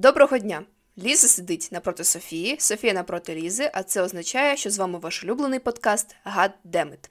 Доброго 0.00 0.38
дня! 0.38 0.62
Ліза 0.98 1.28
сидить 1.28 1.68
напроти 1.72 2.04
Софії, 2.04 2.56
Софія 2.58 2.92
напроти 2.92 3.34
Лізи, 3.34 3.70
а 3.74 3.82
це 3.82 4.02
означає, 4.02 4.56
що 4.56 4.70
з 4.70 4.78
вами 4.78 4.98
ваш 4.98 5.24
улюблений 5.24 5.58
подкаст 5.58 6.16
God 6.26 6.50
Damn 6.64 6.90
It. 6.90 7.08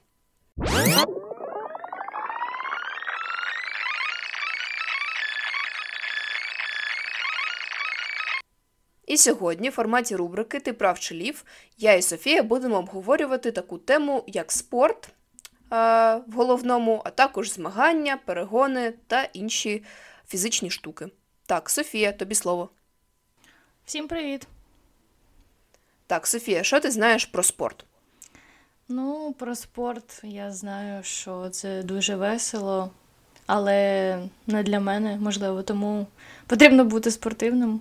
І 9.06 9.16
сьогодні 9.16 9.68
в 9.68 9.72
форматі 9.72 10.16
рубрики 10.16 10.60
Ти 10.60 10.72
прав 10.72 10.98
чи 10.98 11.14
лів 11.14 11.44
я 11.78 11.94
і 11.94 12.02
Софія 12.02 12.42
будемо 12.42 12.78
обговорювати 12.78 13.52
таку 13.52 13.78
тему, 13.78 14.24
як 14.26 14.52
спорт 14.52 15.08
е, 15.08 15.12
в 16.26 16.32
головному, 16.34 17.02
а 17.04 17.10
також 17.10 17.52
змагання, 17.52 18.18
перегони 18.24 18.92
та 19.06 19.22
інші 19.22 19.84
фізичні 20.28 20.70
штуки. 20.70 21.08
Так, 21.46 21.70
Софія, 21.70 22.12
тобі 22.12 22.34
слово. 22.34 22.70
Всім 23.90 24.08
привіт! 24.08 24.46
Так, 26.06 26.26
Софія, 26.26 26.62
що 26.62 26.80
ти 26.80 26.90
знаєш 26.90 27.24
про 27.24 27.42
спорт? 27.42 27.84
Ну, 28.88 29.34
про 29.38 29.54
спорт 29.54 30.20
я 30.22 30.52
знаю, 30.52 31.02
що 31.02 31.48
це 31.48 31.82
дуже 31.82 32.16
весело, 32.16 32.90
але 33.46 34.18
не 34.46 34.62
для 34.62 34.80
мене, 34.80 35.16
можливо, 35.16 35.62
тому 35.62 36.06
потрібно 36.46 36.84
бути 36.84 37.10
спортивним. 37.10 37.80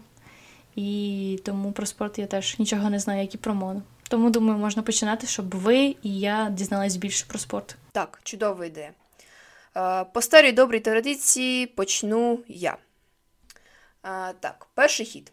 І 0.76 1.40
тому 1.46 1.72
про 1.72 1.86
спорт 1.86 2.20
я 2.20 2.28
теж 2.28 2.60
нічого 2.60 2.90
не 2.90 3.00
знаю, 3.00 3.22
як 3.22 3.36
і 3.36 3.38
про 3.38 3.54
моду. 3.54 3.82
Тому 4.08 4.30
думаю, 4.30 4.60
можна 4.60 4.84
починати, 4.84 5.28
щоб 5.28 5.56
ви 5.56 5.96
і 6.04 6.20
я 6.20 6.50
дізнались 6.50 6.96
більше 6.96 7.26
про 7.28 7.40
спорт. 7.40 7.76
Так, 7.92 8.20
чудова 8.24 8.66
ідея. 8.66 8.92
Е, 9.78 10.04
По 10.04 10.22
старій 10.22 10.52
добрій 10.52 10.80
традиції 10.80 11.68
почну 11.68 12.40
я. 12.48 12.78
Е, 14.04 14.34
Так, 14.40 14.68
перший 14.74 15.06
хід. 15.06 15.32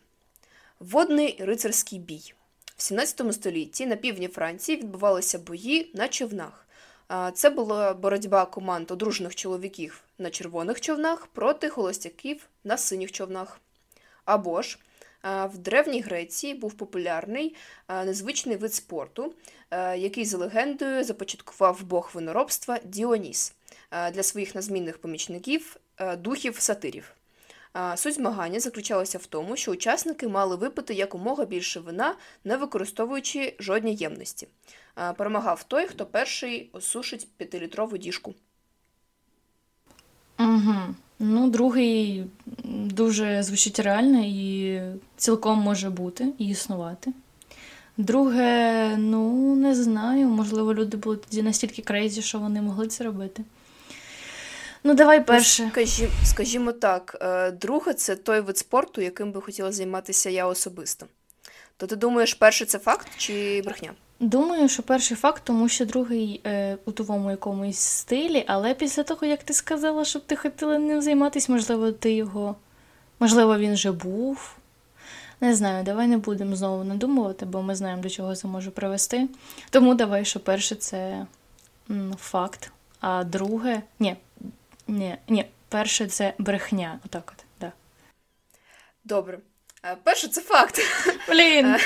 Водний 0.81 1.37
рицарський 1.39 1.99
бій. 1.99 2.33
В 2.77 2.83
17 2.83 3.35
столітті 3.35 3.87
на 3.87 3.97
півдні 3.97 4.29
Франції 4.29 4.79
відбувалися 4.79 5.39
бої 5.39 5.91
на 5.95 6.09
човнах. 6.09 6.67
Це 7.35 7.51
була 7.51 7.95
боротьба 7.95 8.47
команд 8.47 8.91
одружених 8.91 9.35
чоловіків 9.35 10.05
на 10.19 10.31
червоних 10.31 10.81
човнах 10.81 11.27
проти 11.27 11.69
холостяків 11.69 12.49
на 12.65 12.79
синіх 12.79 13.13
човнах. 13.13 13.61
Або 14.25 14.63
ж 14.63 14.79
в 15.23 15.59
Древній 15.59 16.01
Греції 16.01 16.55
був 16.55 16.75
популярний 16.75 17.57
незвичний 17.89 18.57
вид 18.57 18.75
спорту, 18.75 19.35
який 19.97 20.25
за 20.25 20.39
легендою 20.39 21.05
започаткував 21.05 21.83
бог 21.83 22.11
виноробства 22.15 22.79
Діоніс 22.85 23.55
для 23.91 24.23
своїх 24.23 24.55
назмінних 24.55 24.99
помічників 24.99 25.77
духів 26.19 26.61
сатирів. 26.61 27.16
Суть 27.97 28.15
змагання 28.15 28.61
заключалася 28.61 29.19
в 29.19 29.27
тому, 29.27 29.57
що 29.57 29.73
учасники 29.73 30.29
мали 30.29 30.57
випити 30.57 30.95
якомога 30.95 31.45
більше 31.45 31.81
вина, 31.81 32.15
не 32.45 32.57
використовуючи 32.57 33.57
жодні 33.59 33.95
ємності. 33.95 34.49
Перемагав 35.17 35.63
той, 35.63 35.87
хто 35.87 36.07
перший 36.07 36.71
осушить 36.73 37.29
п'ятилітрову 37.37 37.99
діжку. 37.99 38.35
Угу. 40.39 40.75
Ну, 41.19 41.51
другий 41.51 42.25
дуже 42.65 43.43
звучить 43.43 43.79
реально 43.79 44.25
і 44.25 44.81
цілком 45.17 45.59
може 45.59 45.91
бути 45.91 46.33
і 46.39 46.49
існувати. 46.49 47.13
Друге, 47.97 48.97
ну, 48.97 49.55
не 49.57 49.75
знаю, 49.75 50.29
можливо, 50.29 50.75
люди 50.75 50.97
були 50.97 51.17
тоді 51.17 51.43
настільки 51.43 51.83
crazy, 51.83 52.23
що 52.23 52.39
вони 52.39 52.63
могли 52.63 52.89
це 52.89 53.05
робити. 53.05 53.45
Ну, 54.87 54.95
давай 54.95 55.25
перше. 55.25 55.69
Скажі, 55.73 56.09
скажімо 56.25 56.73
так, 56.73 57.17
е, 57.21 57.51
друге 57.51 57.95
це 57.95 58.17
той 58.17 58.41
вид 58.41 58.59
спорту, 58.59 59.01
яким 59.01 59.33
би 59.33 59.41
хотіла 59.41 59.73
займатися 59.73 60.31
я 60.31 60.47
особисто. 60.47 61.07
То 61.77 61.87
ти 61.87 61.97
думаєш, 61.97 62.35
перше 62.35 62.65
це 62.65 62.79
факт 62.79 63.07
чи 63.17 63.63
брехня? 63.65 63.93
Думаю, 64.21 64.69
що 64.69 64.83
перший 64.83 65.17
факт, 65.17 65.43
тому 65.45 65.69
що 65.69 65.87
другий 65.87 66.41
е, 66.47 66.77
у 66.85 66.93
твоєму 66.93 67.31
якомусь 67.31 67.79
стилі, 67.79 68.45
але 68.47 68.75
після 68.75 69.03
того, 69.03 69.27
як 69.27 69.43
ти 69.43 69.55
сказала, 69.55 70.05
щоб 70.05 70.23
ти 70.27 70.37
хотіла 70.37 70.79
ним 70.79 71.03
займатися, 71.03 71.53
можливо, 71.53 71.93
ти 71.93 72.13
його. 72.13 72.57
Можливо, 73.21 73.59
він 73.59 73.73
вже 73.75 73.93
був. 73.93 74.57
Не 75.41 75.55
знаю, 75.55 75.85
давай 75.85 76.07
не 76.07 76.19
будемо 76.19 76.57
знову 76.57 76.85
надумувати, 76.85 77.47
бо 77.47 77.63
ми 77.63 77.75
знаємо, 77.75 78.03
до 78.03 78.09
чого 78.09 78.37
це 78.37 78.49
може 78.49 78.71
привести. 78.71 79.29
Тому 79.71 79.95
давай, 79.95 80.25
що 80.25 80.41
перше 80.41 80.75
це 80.75 81.27
м, 81.91 82.15
факт, 82.21 82.73
а 83.01 83.25
друге. 83.25 83.83
Ні, 83.99 84.17
ні, 84.89 85.17
ні, 85.29 85.47
перше 85.69 86.07
це 86.07 86.35
брехня. 86.39 87.01
Отак 87.05 87.33
от, 87.37 87.45
да. 87.61 87.73
Добре. 89.05 89.39
Е, 89.85 89.97
Перше 90.03 90.29
це 90.29 90.41
факт. 90.41 90.81
Блін! 91.29 91.77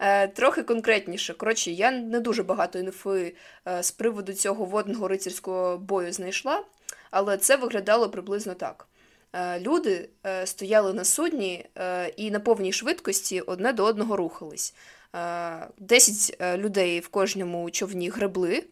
Е, 0.00 0.28
Трохи 0.28 0.62
конкретніше. 0.62 1.34
Коротше, 1.34 1.70
я 1.70 1.90
не 1.90 2.20
дуже 2.20 2.42
багато 2.42 2.78
інфи 2.78 3.34
е, 3.68 3.82
з 3.82 3.90
приводу 3.90 4.32
цього 4.32 4.64
водного 4.64 5.08
рицарського 5.08 5.78
бою 5.78 6.12
знайшла, 6.12 6.64
але 7.10 7.36
це 7.36 7.56
виглядало 7.56 8.10
приблизно 8.10 8.54
так. 8.54 8.86
Е, 9.32 9.60
Люди 9.60 10.08
е, 10.26 10.46
стояли 10.46 10.92
на 10.92 11.04
судні 11.04 11.66
е, 11.78 12.08
і 12.16 12.30
на 12.30 12.40
повній 12.40 12.72
швидкості 12.72 13.40
одне 13.40 13.72
до 13.72 13.84
одного 13.84 14.16
рухались. 14.16 14.74
Е, 15.16 15.66
Десять 15.78 16.36
е, 16.40 16.58
людей 16.58 17.00
в 17.00 17.08
кожному 17.08 17.70
човні 17.70 18.08
гребли, 18.08 18.54
е, 18.56 18.64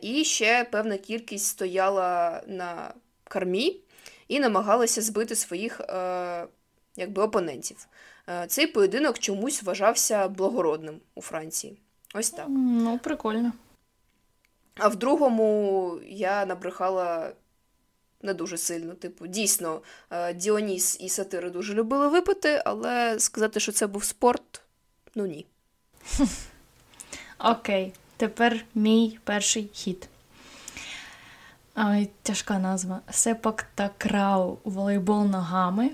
і 0.00 0.24
ще 0.24 0.64
певна 0.64 0.98
кількість 0.98 1.46
стояла 1.46 2.42
на 2.46 2.94
кормі 3.28 3.80
і 4.28 4.40
намагалася 4.40 5.02
збити 5.02 5.34
своїх 5.34 5.80
е, 5.80 6.46
якби, 6.96 7.22
опонентів. 7.22 7.88
Е, 8.28 8.46
Цей 8.46 8.66
поєдинок 8.66 9.18
чомусь 9.18 9.62
вважався 9.62 10.28
благородним 10.28 11.00
у 11.14 11.22
Франції. 11.22 11.78
Ось 12.14 12.30
так. 12.30 12.46
Ну, 12.48 12.98
прикольно. 12.98 13.52
А 14.76 14.88
в 14.88 14.96
другому 14.96 15.98
я 16.06 16.46
набрехала 16.46 17.32
не 18.22 18.34
дуже 18.34 18.56
сильно. 18.56 18.94
Типу, 18.94 19.26
дійсно, 19.26 19.82
е, 20.10 20.34
Діоніс 20.34 21.00
і 21.00 21.08
сатири 21.08 21.50
дуже 21.50 21.74
любили 21.74 22.08
випити, 22.08 22.62
але 22.64 23.20
сказати, 23.20 23.60
що 23.60 23.72
це 23.72 23.86
був 23.86 24.04
спорт, 24.04 24.62
ну 25.14 25.26
ні. 25.26 25.46
Окей, 27.38 27.92
тепер 28.24 28.64
мій 28.74 29.18
перший 29.24 29.70
хід. 29.72 30.08
Тяжка 32.22 32.58
назва. 32.58 33.00
Сепак 33.10 33.66
такрау 33.74 34.58
волейбол 34.64 35.24
ногами 35.24 35.90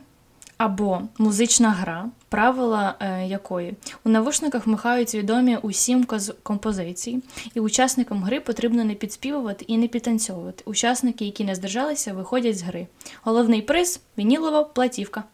або 0.56 1.02
музична 1.18 1.70
гра, 1.70 2.10
правила 2.28 2.94
е, 3.00 3.26
якої 3.26 3.74
у 4.04 4.08
навушниках 4.08 4.66
вмикають 4.66 5.14
відомі 5.14 5.56
усім 5.56 6.06
композиції, 6.42 7.22
і 7.54 7.60
учасникам 7.60 8.22
гри 8.22 8.40
потрібно 8.40 8.84
не 8.84 8.94
підспівувати 8.94 9.64
і 9.68 9.78
не 9.78 9.88
підтанцьовувати. 9.88 10.62
Учасники, 10.66 11.24
які 11.24 11.44
не 11.44 11.54
здержалися, 11.54 12.12
виходять 12.12 12.58
з 12.58 12.62
гри. 12.62 12.86
Головний 13.22 13.62
приз 13.62 14.00
вінілова 14.18 14.64
платівка. 14.64 15.24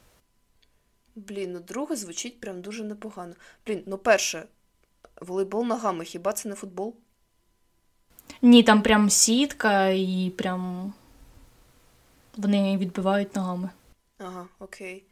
Блін, 1.17 1.53
ну 1.53 1.61
друге 1.61 1.97
звучить 1.97 2.41
прям 2.41 2.61
дуже 2.61 2.85
непогано. 2.85 3.35
Блін, 3.67 3.83
ну 3.87 3.99
перше, 3.99 4.43
волейбол 5.21 5.65
ногами, 5.65 6.05
хіба 6.05 6.33
це 6.33 6.49
не 6.49 6.55
футбол? 6.55 6.95
Ні, 8.43 8.63
там 8.63 8.83
прям 8.83 9.11
сітка 9.11 9.89
і 9.89 10.33
прям 10.39 10.93
вони 12.37 12.77
відбивають 12.77 13.37
ногами. 13.37 13.71
Ага, 14.19 14.47
окей. 14.59 15.05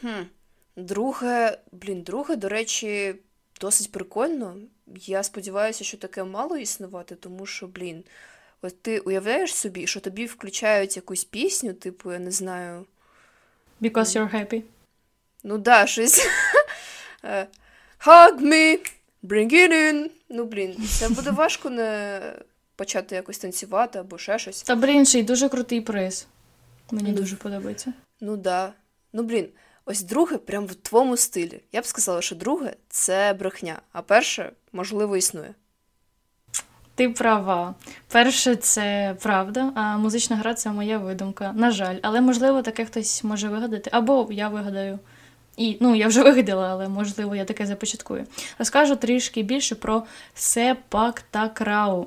Хм. 0.00 0.22
Друге, 0.76 1.58
блін, 1.72 2.02
друге, 2.02 2.36
до 2.36 2.48
речі, 2.48 3.14
досить 3.60 3.92
прикольно. 3.92 4.56
Я 4.96 5.22
сподіваюся, 5.22 5.84
що 5.84 5.96
таке 5.96 6.24
мало 6.24 6.56
існувати, 6.56 7.14
тому 7.14 7.46
що, 7.46 7.66
блін, 7.66 8.04
от 8.62 8.82
ти 8.82 8.98
уявляєш 8.98 9.54
собі, 9.54 9.86
що 9.86 10.00
тобі 10.00 10.26
включають 10.26 10.96
якусь 10.96 11.24
пісню, 11.24 11.72
типу, 11.72 12.12
я 12.12 12.18
не 12.18 12.30
знаю. 12.30 12.86
Because 13.80 14.16
you're 14.16 14.34
happy. 14.34 14.62
Ну 15.44 15.58
да, 15.58 15.86
щось. 15.86 16.28
Hug 18.06 18.40
me, 18.40 18.78
bring 19.24 19.52
it 19.52 19.72
in. 19.72 20.10
Ну, 20.28 20.44
блін, 20.44 20.76
це 20.88 21.08
буде 21.08 21.30
важко 21.30 21.70
не 21.70 22.20
почати 22.76 23.14
якось 23.14 23.38
танцювати 23.38 23.98
або 23.98 24.18
ще 24.18 24.38
щось. 24.38 24.62
Та 24.62 24.76
блін, 24.76 25.06
ще 25.06 25.18
й 25.18 25.22
дуже 25.22 25.48
крутий 25.48 25.80
приз. 25.80 26.26
Мені 26.90 27.10
Ну. 27.10 27.16
дуже 27.16 27.36
подобається. 27.36 27.92
Ну 28.20 28.36
да. 28.36 28.72
Ну, 29.12 29.22
блін, 29.22 29.48
ось 29.84 30.02
друге 30.02 30.36
прям 30.36 30.66
в 30.66 30.74
твоєму 30.74 31.16
стилі. 31.16 31.60
Я 31.72 31.80
б 31.80 31.86
сказала, 31.86 32.22
що 32.22 32.34
друге 32.34 32.74
це 32.88 33.32
брехня, 33.32 33.80
а 33.92 34.02
перше, 34.02 34.52
можливо, 34.72 35.16
існує. 35.16 35.54
Ти 36.94 37.08
права. 37.08 37.74
Перше, 38.08 38.56
це 38.56 39.16
правда, 39.22 39.72
а 39.74 39.96
музична 39.96 40.36
гра 40.36 40.54
це 40.54 40.70
моя 40.70 40.98
видумка. 40.98 41.52
На 41.52 41.70
жаль, 41.70 41.96
але 42.02 42.20
можливо 42.20 42.62
таке 42.62 42.84
хтось 42.84 43.24
може 43.24 43.48
вигадати, 43.48 43.90
або 43.92 44.28
я 44.30 44.48
вигадаю. 44.48 44.98
І 45.62 45.76
ну, 45.80 45.94
я 45.94 46.08
вже 46.08 46.22
вигадала, 46.24 46.68
але 46.68 46.88
можливо 46.88 47.36
я 47.36 47.44
таке 47.44 47.66
започаткую. 47.66 48.24
Розкажу 48.58 48.96
трішки 48.96 49.42
більше 49.42 49.74
про 49.74 50.02
Сепак 50.34 51.22
Такрау. 51.30 52.06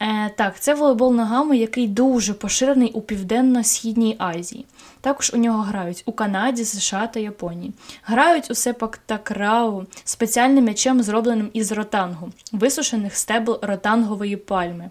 Е, 0.00 0.30
Так, 0.36 0.60
це 0.60 0.74
волейбол 0.74 1.14
ногами, 1.14 1.58
який 1.58 1.88
дуже 1.88 2.34
поширений 2.34 2.90
у 2.92 3.00
Південно-Східній 3.00 4.16
Азії. 4.18 4.66
Також 5.00 5.30
у 5.34 5.36
нього 5.36 5.62
грають 5.62 6.02
у 6.06 6.12
Канаді, 6.12 6.64
США 6.64 7.06
та 7.06 7.20
Японії. 7.20 7.72
Грають 8.02 8.50
у 8.50 8.54
Сепак 8.54 8.98
Такрау 9.06 9.86
спеціальним 10.04 10.64
м'ячем, 10.64 11.02
зробленим 11.02 11.50
із 11.52 11.72
ротангу, 11.72 12.30
висушених 12.52 13.16
стебл 13.16 13.58
ротангової 13.62 14.36
пальми. 14.36 14.90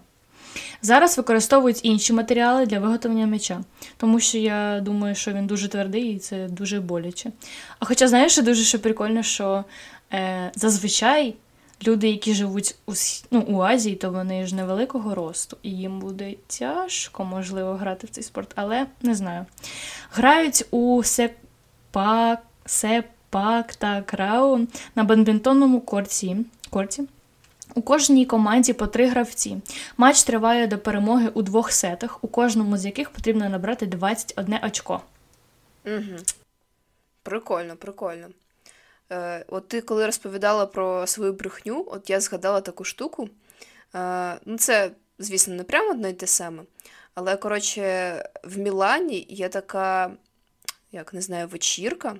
Зараз 0.82 1.16
використовують 1.16 1.80
інші 1.84 2.12
матеріали 2.12 2.66
для 2.66 2.78
виготовлення 2.78 3.26
м'яча, 3.26 3.60
тому 3.96 4.20
що 4.20 4.38
я 4.38 4.80
думаю, 4.80 5.14
що 5.14 5.32
він 5.32 5.46
дуже 5.46 5.68
твердий 5.68 6.12
і 6.12 6.18
це 6.18 6.48
дуже 6.48 6.80
боляче. 6.80 7.32
А 7.78 7.84
хоча, 7.84 8.08
знаєш, 8.08 8.36
дуже 8.38 8.64
що 8.64 8.78
прикольно, 8.78 9.22
що 9.22 9.64
е, 10.12 10.50
зазвичай 10.54 11.34
люди, 11.86 12.08
які 12.08 12.34
живуть 12.34 12.74
у 12.86 12.92
ну, 13.30 13.40
у 13.40 13.60
Азії, 13.60 13.96
то 13.96 14.10
вони 14.10 14.46
ж 14.46 14.54
невеликого 14.54 15.14
росту, 15.14 15.56
і 15.62 15.70
їм 15.70 16.00
буде 16.00 16.34
тяжко, 16.46 17.24
можливо, 17.24 17.72
грати 17.72 18.06
в 18.06 18.10
цей 18.10 18.24
спорт, 18.24 18.52
але 18.54 18.86
не 19.02 19.14
знаю. 19.14 19.46
Грають 20.12 20.64
у 20.70 21.02
сепак, 21.04 22.42
сепак 22.66 23.74
та 23.74 24.02
крау 24.02 24.66
на 24.94 25.04
бадмінтонному 25.04 25.80
корті. 25.80 26.36
корті. 26.70 27.02
У 27.76 27.82
кожній 27.82 28.26
команді 28.26 28.72
по 28.72 28.86
три 28.86 29.06
гравці. 29.06 29.56
Матч 29.96 30.22
триває 30.22 30.66
до 30.66 30.78
перемоги 30.78 31.28
у 31.34 31.42
двох 31.42 31.72
сетах, 31.72 32.24
у 32.24 32.28
кожному 32.28 32.76
з 32.76 32.84
яких 32.84 33.10
потрібно 33.10 33.48
набрати 33.48 33.86
21 33.86 34.58
очко. 34.64 35.00
Угу. 35.86 36.16
Прикольно, 37.22 37.76
прикольно. 37.76 38.28
Е, 39.12 39.44
От 39.48 39.68
ти 39.68 39.80
коли 39.80 40.06
розповідала 40.06 40.66
про 40.66 41.06
свою 41.06 41.32
брехню, 41.32 41.84
от 41.88 42.10
я 42.10 42.20
згадала 42.20 42.60
таку 42.60 42.84
штуку. 42.84 43.28
Е, 43.94 44.38
Ну, 44.44 44.58
це, 44.58 44.90
звісно, 45.18 45.54
не 45.54 45.64
прямо 45.64 45.90
одне 45.90 46.10
й 46.10 46.14
те 46.14 46.26
саме. 46.26 46.62
Але, 47.14 47.36
коротше, 47.36 47.82
в 48.44 48.58
Мілані 48.58 49.26
є 49.28 49.48
така, 49.48 50.10
як 50.92 51.14
не 51.14 51.20
знаю, 51.20 51.48
вечірка 51.48 52.16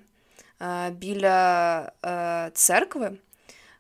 е, 0.63 0.91
біля 0.91 1.79
е, 2.05 2.51
церкви. 2.55 3.13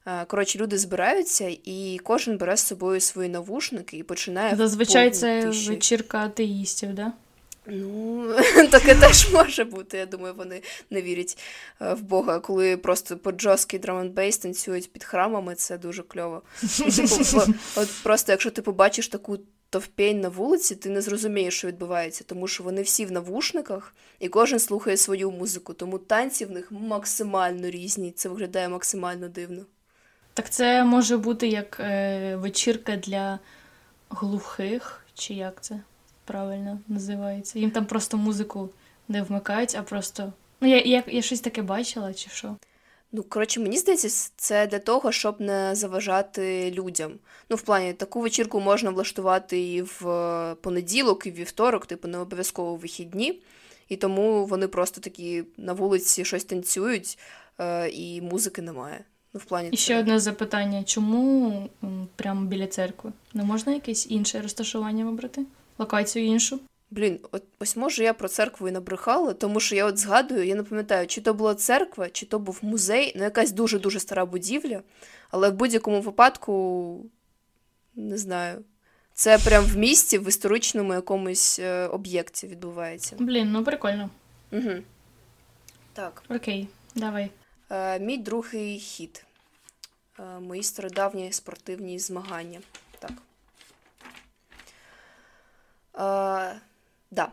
Е, 0.07 0.25
коротше, 0.25 0.59
люди 0.59 0.79
збираються, 0.79 1.57
і 1.65 2.01
кожен 2.03 2.39
бере 2.39 2.57
з 2.57 2.67
собою 2.67 3.01
свої 3.01 3.29
навушники 3.29 3.97
і 3.97 4.03
починає. 4.03 4.57
Зазвичай 4.57 5.11
це 5.11 5.51
вечірка 5.69 6.19
атеїстів, 6.19 6.95
да? 6.95 7.13
Ну, 7.67 8.25
таке 8.71 8.95
теж 8.95 9.33
може 9.33 9.65
бути. 9.65 9.99
Я 9.99 10.07
думаю, 10.07 10.35
вони 10.35 10.63
не 10.91 11.03
вірять 11.03 11.39
е, 11.81 11.95
в 11.95 12.03
Бога, 12.03 12.39
коли 12.41 12.77
просто 12.77 13.17
під 13.17 13.33
жорсткий 13.39 13.79
drum 13.79 14.01
and 14.01 14.17
bass 14.17 14.39
танцюють 14.39 14.93
під 14.93 15.05
храмами, 15.05 15.55
це 15.55 15.79
дуже 15.79 16.03
кльово. 16.03 16.43
Типу, 16.97 17.41
от 17.77 17.89
просто 18.03 18.33
якщо 18.33 18.51
ти 18.51 18.63
побачиш 18.63 19.09
таку 19.09 19.39
товпень 19.71 20.21
на 20.21 20.29
вулиці, 20.29 20.75
ти 20.75 20.91
не 20.91 21.01
зрозумієш, 21.01 21.59
що 21.59 21.69
відбувається, 21.69 22.25
тому 22.27 22.49
що 22.49 22.65
вони 22.65 22.83
всі 22.83 23.07
в 23.07 23.13
навушниках 23.13 23.95
і 24.21 24.29
кожен 24.29 24.59
слухає 24.59 24.97
свою 24.97 25.31
музику, 25.31 25.75
тому 25.75 25.99
танці 25.99 26.45
в 26.45 26.51
них 26.51 26.73
максимально 26.73 27.71
різні. 27.71 28.11
Це 28.11 28.29
виглядає 28.29 28.69
максимально 28.69 29.29
дивно. 29.29 29.63
Так 30.37 30.51
це 30.51 30.85
може 30.85 31.17
бути 31.17 31.49
як 31.49 31.81
е, 31.81 32.37
вечірка 32.37 32.97
для 32.97 33.39
глухих, 34.11 35.07
чи 35.15 35.35
як 35.35 35.61
це 35.61 35.81
правильно 36.25 36.81
називається. 36.89 37.59
Їм 37.59 37.71
там 37.71 37.87
просто 37.87 38.17
музику 38.17 38.71
не 39.09 39.23
вмикають, 39.23 39.75
а 39.79 39.83
просто. 39.83 40.33
Ну, 40.61 40.69
я 40.69 40.81
я, 40.81 41.03
я 41.07 41.23
щось 41.23 41.41
таке 41.41 41.63
бачила, 41.63 42.15
чи 42.15 42.31
що. 42.31 42.57
Ну, 43.13 43.23
коротше, 43.23 43.61
мені 43.61 43.79
здається, 43.79 44.31
це 44.37 44.67
для 44.67 44.79
того, 44.79 45.13
щоб 45.13 45.41
не 45.41 45.75
заважати 45.75 46.71
людям. 46.71 47.13
Ну, 47.51 47.57
в 47.57 47.63
плані, 47.63 47.93
таку 47.93 48.21
вечірку 48.21 48.61
можна 48.61 48.91
влаштувати 48.91 49.61
і 49.61 49.83
в 49.83 50.09
е, 50.09 50.55
понеділок, 50.55 51.27
і 51.27 51.31
в 51.31 51.35
вівторок, 51.35 51.87
типу, 51.87 52.09
не 52.09 52.19
обов'язково 52.19 52.75
в 52.75 52.79
вихідні. 52.79 53.43
І 53.89 53.97
тому 53.97 54.47
вони 54.47 54.69
просто 54.69 55.01
такі 55.01 55.45
на 55.57 55.73
вулиці 55.73 56.25
щось 56.25 56.45
танцюють, 56.45 57.19
е, 57.59 57.89
і 57.89 58.21
музики 58.23 58.63
немає. 58.63 59.05
Ну, 59.37 59.41
в 59.41 59.45
плані 59.45 59.69
І 59.73 59.77
ще 59.77 60.01
одне 60.01 60.21
запитання: 60.21 60.85
чому 60.85 61.69
прямо 62.17 62.47
біля 62.47 62.67
церкви? 62.67 63.13
Не 63.35 63.45
можна 63.45 63.75
якесь 63.75 64.11
інше 64.11 64.41
розташування 64.41 65.05
вибрати? 65.05 65.45
Локацію 65.79 66.27
іншу? 66.27 66.61
Блін, 66.91 67.21
от 67.33 67.43
ось 67.59 67.77
може 67.77 68.05
я 68.05 68.13
про 68.13 68.29
церкву 68.29 68.69
і 68.69 68.73
набрехала, 68.73 69.33
тому 69.33 69.61
що 69.61 69.77
я 69.77 69.87
от 69.87 69.99
згадую, 69.99 70.47
я 70.47 70.55
не 70.55 70.63
пам'ятаю, 70.63 71.07
чи 71.07 71.21
то 71.21 71.35
була 71.35 71.55
церква, 71.55 72.09
чи 72.09 72.27
то 72.27 72.39
був 72.39 72.59
музей, 72.63 73.13
ну 73.17 73.25
якась 73.25 73.53
дуже-дуже 73.53 74.01
стара 74.01 74.27
будівля, 74.27 74.83
але 75.31 75.51
в 75.51 75.53
будь-якому 75.53 76.01
випадку 76.01 77.05
не 77.97 78.19
знаю. 78.19 78.65
Це 79.15 79.39
прям 79.39 79.65
в 79.65 79.77
місті, 79.77 80.19
в 80.19 80.29
історичному 80.29 80.95
якомусь 80.95 81.59
е, 81.59 81.87
об'єкті 81.87 82.47
відбувається. 82.47 83.17
Блін, 83.19 83.53
ну 83.53 83.65
прикольно. 83.65 84.11
Угу. 84.53 84.73
Так. 85.93 86.23
Окей, 86.29 86.69
давай. 86.95 87.31
Е, 87.71 87.99
Мій 87.99 88.19
другий 88.19 88.79
хід. 88.79 89.26
Е, 90.19 90.41
Мої 90.41 90.63
стародавні 90.63 91.33
спортивні 91.33 91.99
змагання. 91.99 92.61
Так. 92.99 93.13
Е, 95.97 96.61
да. 97.11 97.29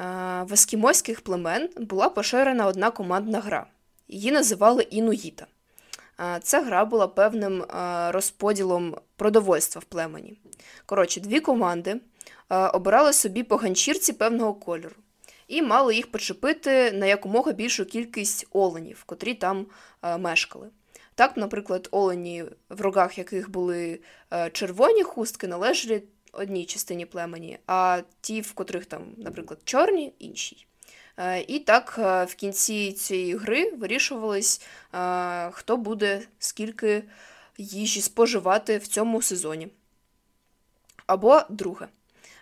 Е, 0.00 0.42
в 0.42 0.52
ескімойських 0.52 1.20
племен 1.20 1.68
була 1.76 2.08
поширена 2.08 2.66
одна 2.66 2.90
командна 2.90 3.40
гра. 3.40 3.66
Її 4.08 4.32
називали 4.32 4.82
Інуїта. 4.82 5.46
Е, 6.20 6.40
ця 6.42 6.60
гра 6.60 6.84
була 6.84 7.08
певним 7.08 7.64
розподілом 8.08 8.96
продовольства 9.16 9.80
в 9.80 9.84
племені. 9.84 10.38
Коротше, 10.86 11.20
дві 11.20 11.40
команди 11.40 12.00
обирали 12.48 13.12
собі 13.12 13.42
по 13.42 13.56
ганчірці 13.56 14.12
певного 14.12 14.54
кольору 14.54 14.96
і 15.48 15.62
мали 15.62 15.94
їх 15.94 16.12
почепити 16.12 16.92
на 16.92 17.06
якомога 17.06 17.52
більшу 17.52 17.84
кількість 17.84 18.46
оленів, 18.52 19.02
котрі 19.06 19.34
там 19.34 19.66
мешкали. 20.18 20.68
Так, 21.14 21.36
наприклад, 21.36 21.88
олені, 21.90 22.44
в 22.68 22.80
рогах 22.80 23.18
яких 23.18 23.50
були 23.50 24.00
е, 24.32 24.50
червоні 24.50 25.02
хустки, 25.02 25.46
належали 25.46 26.02
одній 26.32 26.64
частині 26.64 27.06
племені, 27.06 27.58
а 27.66 28.02
ті, 28.20 28.40
в 28.40 28.52
котрих 28.52 28.86
там, 28.86 29.02
наприклад, 29.16 29.60
чорні 29.64 30.12
іншій. 30.18 30.66
Е, 31.16 31.40
і 31.40 31.58
так 31.58 31.96
е, 31.98 32.24
в 32.24 32.34
кінці 32.34 32.92
цієї 32.92 33.36
гри 33.36 33.70
вирішувалось, 33.70 34.62
хто 35.50 35.76
буде 35.76 36.22
скільки 36.38 37.02
їжі 37.58 38.00
споживати 38.00 38.78
в 38.78 38.86
цьому 38.86 39.22
сезоні. 39.22 39.68
Або 41.06 41.42
друге. 41.48 41.88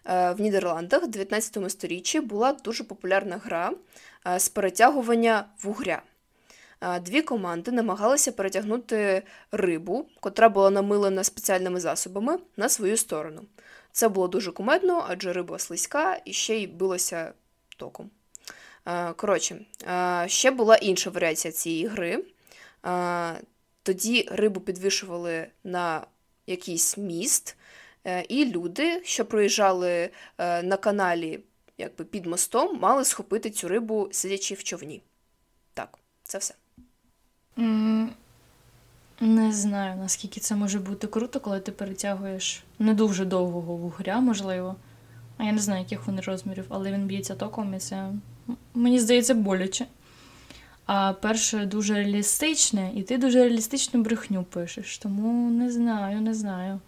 В 0.05 0.37
Нідерландах 0.39 1.03
в 1.03 1.07
19 1.07 1.71
сторіччі 1.71 2.21
була 2.21 2.53
дуже 2.53 2.85
популярна 2.85 3.37
гра 3.37 3.73
з 4.37 4.49
перетягування 4.49 5.45
вугря. 5.63 6.03
Дві 7.01 7.23
команди 7.23 7.71
намагалися 7.73 8.33
перетягнути 8.33 9.23
рибу, 9.53 10.07
котра 10.21 10.49
була 10.49 10.71
намилена 10.71 11.25
спеціальними 11.25 11.81
засобами, 11.81 12.39
на 12.57 12.69
свою 12.69 12.97
сторону. 12.97 13.43
Це 13.93 14.09
було 14.09 14.29
дуже 14.29 14.53
кумедно, 14.53 15.05
адже 15.09 15.33
риба 15.33 15.59
слизька 15.59 16.21
і 16.25 16.33
ще 16.33 16.57
й 16.57 16.67
билося 16.67 17.33
током. 17.77 18.11
Коротше, 19.17 19.61
ще 20.27 20.51
була 20.51 20.77
інша 20.77 21.11
варіація 21.11 21.53
цієї 21.53 21.87
гри. 21.87 22.25
Тоді 23.83 24.29
рибу 24.33 24.61
підвішували 24.61 25.47
на 25.65 26.07
якийсь 26.47 26.99
міст, 26.99 27.57
е, 28.05 28.25
і 28.29 28.45
люди, 28.45 29.01
що 29.05 29.25
проїжджали 29.25 30.11
е, 30.39 30.63
на 30.63 30.77
каналі 30.77 31.41
якби 31.79 32.05
під 32.05 32.27
мостом, 32.27 32.79
мали 32.79 33.05
схопити 33.05 33.51
цю 33.51 33.69
рибу, 33.69 34.09
сидячи 34.13 34.55
в 34.55 34.65
човні. 34.65 35.03
Так, 35.75 35.99
це 36.23 36.39
все. 36.39 36.55
Не 37.57 39.53
знаю, 39.53 39.97
наскільки 39.97 40.41
це 40.41 40.57
може 40.57 40.79
бути 40.79 41.07
круто, 41.07 41.41
коли 41.41 41.61
ти 41.61 41.73
перетягуєш 41.73 42.65
не 42.79 42.95
дуже 42.95 43.25
довгого 43.25 43.77
вугря, 43.77 44.21
можливо. 44.21 44.77
А 45.39 45.45
я 45.45 45.53
не 45.53 45.59
знаю, 45.59 45.83
яких 45.83 46.07
вони 46.07 46.21
розмірів, 46.21 46.65
але 46.69 46.93
він 46.93 47.07
б'ється 47.07 47.35
током 47.35 47.75
і 47.75 47.79
це, 47.79 48.13
мені 48.75 49.01
здається, 49.01 49.35
боляче. 49.35 49.87
А 50.87 51.13
перше 51.13 51.67
дуже 51.67 51.95
реалістичне, 51.95 52.93
і 52.95 53.03
ти 53.03 53.19
дуже 53.19 53.39
реалістичну 53.39 54.03
брехню 54.03 54.45
пишеш, 54.45 54.99
тому 54.99 55.51
не 55.51 55.71
знаю, 55.71 56.21
не 56.21 56.35
знаю. 56.35 56.81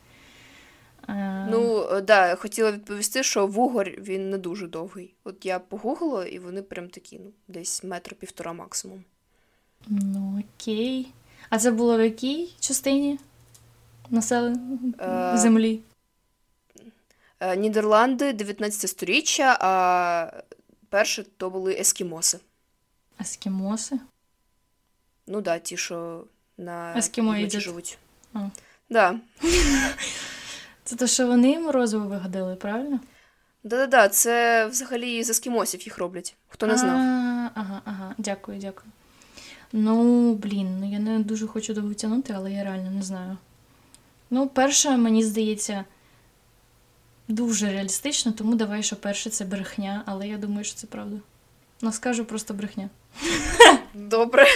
Е... 1.08 1.46
Ну, 1.50 1.84
так, 1.90 2.04
да, 2.04 2.34
хотіла 2.34 2.72
відповісти, 2.72 3.22
що 3.22 3.46
вугор 3.46 3.88
він 3.88 4.30
не 4.30 4.38
дуже 4.38 4.66
довгий. 4.66 5.14
От 5.24 5.46
я 5.46 5.58
погуглила, 5.58 6.26
і 6.26 6.38
вони 6.38 6.62
прям 6.62 6.88
такі, 6.88 7.18
ну, 7.18 7.30
десь 7.48 7.84
метр 7.84 8.14
півтора 8.14 8.52
максимум. 8.52 9.04
Ну, 9.88 10.42
окей. 10.60 11.12
А 11.50 11.58
це 11.58 11.70
було 11.70 11.98
в 11.98 12.00
якій 12.00 12.54
частині 12.60 13.18
населення 14.10 14.78
е, 15.34 15.38
землі? 15.38 15.80
Е, 17.40 17.56
Нідерланди 17.56 18.32
19 18.32 18.90
сторіччя, 18.90 19.56
а 19.60 20.42
перше 20.88 21.24
то 21.36 21.50
були 21.50 21.74
ескімоси. 21.74 22.38
Ескімоси? 23.20 23.98
Ну 25.26 25.40
да, 25.40 25.58
ті, 25.58 25.76
що 25.76 26.24
на 26.58 26.98
Ескімо 26.98 27.26
півночі 27.32 27.42
їдять. 27.44 27.60
живуть. 27.60 27.98
А. 28.34 28.48
Да. 28.90 29.14
Це 30.84 30.96
те, 30.96 31.06
що 31.06 31.26
вони 31.26 31.58
морозиво 31.58 32.06
вигадали, 32.08 32.56
правильно? 32.56 33.00
Да-да-да, 33.64 34.08
це 34.08 34.66
взагалі 34.66 35.24
з 35.24 35.30
ескімосів 35.30 35.82
їх 35.82 35.98
роблять. 35.98 36.36
Хто 36.48 36.66
не 36.66 36.76
знав. 36.78 36.96
А, 36.96 37.50
Ага, 37.54 37.82
ага, 37.84 38.14
дякую, 38.18 38.58
дякую. 38.58 38.86
Ну, 39.76 40.34
блін, 40.34 40.80
ну 40.80 40.90
я 40.90 40.98
не 40.98 41.18
дуже 41.18 41.46
хочу 41.46 41.74
довго 41.74 41.94
тягнути, 41.94 42.32
але 42.36 42.52
я 42.52 42.64
реально 42.64 42.90
не 42.90 43.02
знаю. 43.02 43.36
Ну, 44.30 44.48
перше, 44.48 44.96
мені 44.96 45.24
здається, 45.24 45.84
дуже 47.28 47.72
реалістично, 47.72 48.32
тому 48.32 48.54
давай, 48.54 48.82
що 48.82 48.96
перше 48.96 49.30
це 49.30 49.44
брехня, 49.44 50.02
але 50.06 50.28
я 50.28 50.38
думаю, 50.38 50.64
що 50.64 50.74
це 50.74 50.86
правда. 50.86 51.16
Ну, 51.80 51.92
скажу 51.92 52.24
просто 52.24 52.54
брехня. 52.54 52.90
Добре. 53.94 54.46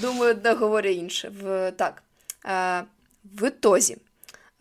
Думаю, 0.00 0.30
одне 0.30 0.52
говорю 0.52 0.88
інше. 0.88 1.32
В, 1.42 1.72
так. 1.72 2.02
Е, 2.46 2.84
в 3.24 3.48
ітозі. 3.48 3.96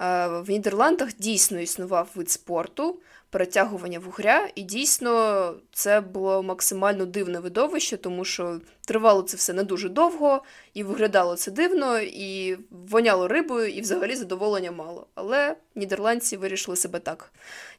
Е, 0.01 0.27
в 0.27 0.49
Нідерландах 0.49 1.09
дійсно 1.17 1.59
існував 1.59 2.09
вид 2.15 2.29
спорту, 2.29 2.99
перетягування 3.29 3.99
вугря, 3.99 4.49
і 4.55 4.61
дійсно 4.61 5.53
це 5.71 6.01
було 6.01 6.43
максимально 6.43 7.05
дивне 7.05 7.39
видовище, 7.39 7.97
тому 7.97 8.25
що 8.25 8.59
тривало 8.85 9.21
це 9.21 9.37
все 9.37 9.53
не 9.53 9.63
дуже 9.63 9.89
довго, 9.89 10.43
і 10.73 10.83
виглядало 10.83 11.35
це 11.35 11.51
дивно, 11.51 11.99
і 11.99 12.57
воняло 12.69 13.27
рибою, 13.27 13.67
і 13.67 13.81
взагалі 13.81 14.15
задоволення 14.15 14.71
мало. 14.71 15.07
Але 15.15 15.55
нідерландці 15.75 16.37
вирішили 16.37 16.77
себе 16.77 16.99
так 16.99 17.31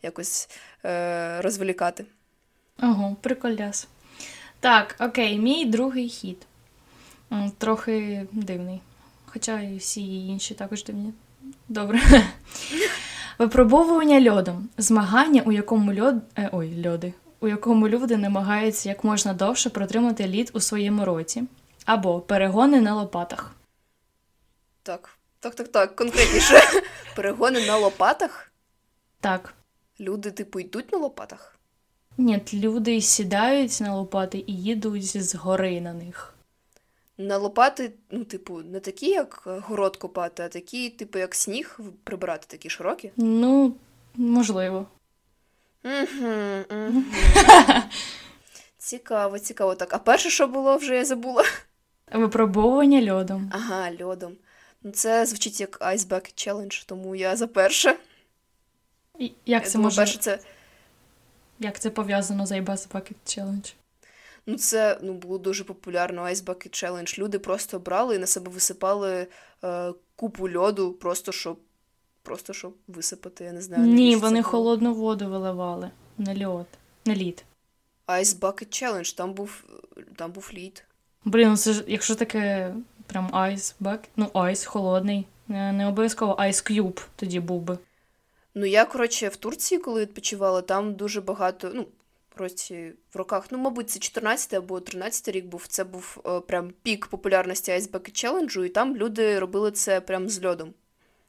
якось 0.02 0.48
е, 0.84 1.40
розвлікати. 1.40 2.04
Ого, 2.82 3.16
приколяс. 3.20 3.88
Так, 4.60 4.96
окей, 5.00 5.38
мій 5.38 5.64
другий 5.64 6.08
хід. 6.08 6.46
Трохи 7.58 8.26
дивний. 8.32 8.80
Хоча 9.26 9.60
і 9.60 9.76
всі 9.76 10.26
інші 10.26 10.54
також 10.54 10.84
дивні. 10.84 11.12
Добре. 11.68 12.00
Випробовування 13.40 14.30
льодом. 14.30 14.68
Змагання, 14.78 15.42
у 15.46 15.52
якому 15.52 16.00
льод. 16.00 16.14
Е, 16.36 16.50
ой, 16.52 16.88
льоди. 16.88 17.12
У 17.40 17.48
якому 17.48 17.88
люди 17.88 18.16
намагаються 18.16 18.88
як 18.88 19.04
можна 19.04 19.32
довше 19.32 19.70
протримати 19.70 20.26
лід 20.28 20.50
у 20.54 20.60
своєму 20.60 21.04
роті. 21.04 21.44
Або 21.84 22.20
перегони 22.20 22.80
на 22.80 22.94
лопатах. 22.94 23.54
Так, 24.82 25.18
так, 25.40 25.54
так, 25.54 25.68
так, 25.68 25.96
конкретніше. 25.96 26.60
Перегони 27.16 27.66
на 27.66 27.76
лопатах. 27.76 28.52
Так. 29.20 29.54
Люди, 30.00 30.30
типу, 30.30 30.60
йдуть 30.60 30.92
на 30.92 30.98
лопатах. 30.98 31.58
Ні, 32.18 32.42
люди 32.54 33.00
сідають 33.00 33.80
на 33.80 33.94
лопати 33.94 34.44
і 34.46 34.52
їдуть 34.52 35.22
з 35.22 35.34
гори 35.34 35.80
на 35.80 35.92
них. 35.92 36.34
На 37.20 37.36
лопати, 37.36 37.92
ну, 38.10 38.24
типу, 38.24 38.62
не 38.62 38.80
такі, 38.80 39.10
як 39.10 39.42
город 39.46 39.96
копати, 39.96 40.42
а 40.42 40.48
такі, 40.48 40.90
типу, 40.90 41.18
як 41.18 41.34
сніг 41.34 41.80
прибирати, 42.04 42.46
такі 42.48 42.70
широкі. 42.70 43.10
Ну, 43.16 43.74
можливо. 44.14 44.86
Угу, 45.84 46.64
угу. 46.70 47.02
Цікаво, 48.78 49.38
цікаво. 49.38 49.74
Так, 49.74 49.94
а 49.94 49.98
перше, 49.98 50.30
що 50.30 50.46
було, 50.46 50.76
вже 50.76 50.96
я 50.96 51.04
забула. 51.04 51.44
Випробовування 52.12 53.12
льодом. 53.12 53.50
Ага, 53.54 53.90
льодом. 54.02 54.36
Ну, 54.82 54.90
це 54.90 55.26
звучить 55.26 55.60
як 55.60 55.80
Ice 55.80 56.08
Bucket 56.08 56.48
Challenge, 56.48 56.84
тому 56.86 57.14
я 57.14 57.36
за 57.36 57.46
перше. 57.46 57.96
І 59.18 59.24
Я 59.24 59.32
Як 59.46 59.66
це 59.66 59.72
думаю, 59.72 59.84
може 59.84 59.96
перше 59.96 60.18
це. 60.18 60.38
Як 61.58 61.80
це 61.80 61.90
пов'язано 61.90 62.46
з 62.46 62.52
iBus 62.52 62.88
Bucket 62.88 63.14
Challenge? 63.26 63.74
Ну, 64.50 64.56
це 64.56 64.98
ну, 65.02 65.12
було 65.12 65.38
дуже 65.38 65.64
популярно 65.64 66.22
Ice 66.22 66.44
Bucket 66.44 66.84
Challenge. 66.84 67.18
Люди 67.18 67.38
просто 67.38 67.78
брали 67.78 68.16
і 68.16 68.18
на 68.18 68.26
себе 68.26 68.50
висипали 68.50 69.26
е, 69.64 69.92
купу 70.16 70.50
льоду, 70.54 70.92
просто 70.92 71.32
щоб, 71.32 71.58
просто 72.22 72.52
щоб 72.52 72.74
висипати. 72.88 73.44
Я 73.44 73.52
не 73.52 73.60
знаю. 73.62 73.82
Ні, 73.82 74.16
вони 74.16 74.42
холодну 74.42 74.94
воду 74.94 75.28
виливали. 75.28 75.90
На 76.18 76.46
льод. 76.46 76.66
На 77.04 77.14
лід. 77.14 77.44
Ice 78.08 78.38
Bucket 78.38 78.82
Challenge, 78.82 79.16
там 79.16 79.34
був, 79.34 79.64
там 80.16 80.32
був 80.32 80.50
лід. 80.54 80.84
Блін, 81.24 81.48
ну 81.48 81.56
це 81.56 81.72
ж, 81.72 81.84
якщо 81.86 82.14
таке 82.14 82.74
прям 83.06 83.30
ice 83.32 83.74
bucket, 83.80 84.08
ну 84.16 84.30
ice 84.34 84.64
холодний. 84.64 85.26
Не, 85.48 85.72
не 85.72 85.86
обов'язково 85.86 86.36
Ice 86.40 86.72
Cube 86.72 87.02
тоді 87.16 87.40
був 87.40 87.62
би. 87.62 87.78
Ну, 88.54 88.66
я, 88.66 88.84
коротше, 88.84 89.28
в 89.28 89.36
Турції, 89.36 89.80
коли 89.80 90.00
відпочивала, 90.00 90.62
там 90.62 90.94
дуже 90.94 91.20
багато, 91.20 91.70
ну, 91.74 91.86
році, 92.40 92.92
в 93.14 93.16
роках, 93.16 93.46
ну, 93.50 93.58
мабуть, 93.58 93.90
це 93.90 93.98
14 93.98 94.54
або 94.54 94.80
13 94.80 95.28
рік 95.28 95.46
був. 95.46 95.66
Це 95.68 95.84
був 95.84 96.20
е, 96.26 96.40
прям 96.40 96.72
пік 96.82 97.06
популярності 97.06 97.72
Ice 97.72 97.90
Bucket 97.90 98.24
Challenge, 98.24 98.64
і 98.64 98.68
там 98.68 98.96
люди 98.96 99.38
робили 99.38 99.70
це 99.70 100.00
прям 100.00 100.28
з 100.28 100.44
льодом. 100.44 100.74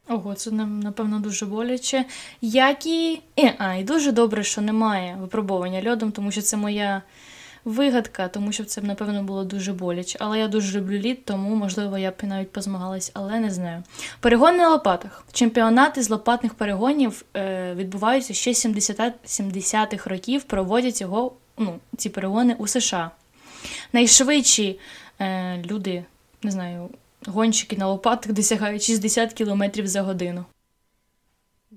Ого, 0.07 0.33
це 0.33 0.51
нам, 0.51 0.79
напевно 0.79 1.19
дуже 1.19 1.45
боляче. 1.45 2.05
Як 2.41 2.85
і. 2.85 3.21
Е, 3.39 3.55
а, 3.57 3.73
і 3.73 3.83
дуже 3.83 4.11
добре, 4.11 4.43
що 4.43 4.61
немає 4.61 5.17
випробування 5.21 5.91
льодом, 5.91 6.11
тому 6.11 6.31
що 6.31 6.41
це 6.41 6.57
моя 6.57 7.01
вигадка, 7.65 8.27
тому 8.27 8.51
що 8.51 8.63
це 8.63 8.81
б, 8.81 8.83
напевно, 8.83 9.23
було 9.23 9.43
дуже 9.43 9.73
боляче. 9.73 10.17
Але 10.21 10.39
я 10.39 10.47
дуже 10.47 10.79
люблю 10.79 10.97
лід, 10.97 11.25
тому, 11.25 11.55
можливо, 11.55 11.97
я 11.97 12.11
б 12.11 12.15
навіть 12.23 12.51
позмагалась, 12.51 13.11
але 13.13 13.39
не 13.39 13.51
знаю. 13.51 13.83
Перегони 14.19 14.57
на 14.57 14.69
лопатах. 14.69 15.23
Чемпіонати 15.31 16.03
з 16.03 16.09
лопатних 16.09 16.53
перегонів 16.53 17.25
е, 17.37 17.73
відбуваються 17.75 18.33
ще 18.33 18.53
з 18.53 18.57
70 18.57 18.99
70-х 19.25 20.09
років, 20.09 20.43
проводять 20.43 21.01
його, 21.01 21.33
ну, 21.57 21.79
ці 21.97 22.09
перегони 22.09 22.55
у 22.59 22.67
США. 22.67 23.11
Найшвидші 23.93 24.79
е, 25.19 25.63
люди, 25.65 26.05
не 26.43 26.51
знаю, 26.51 26.89
гонщики 27.27 27.77
на 27.77 27.87
лопатах 27.87 28.31
досягають 28.31 28.83
60 28.83 29.33
км 29.33 29.63
за 29.83 30.01
годину. 30.01 30.45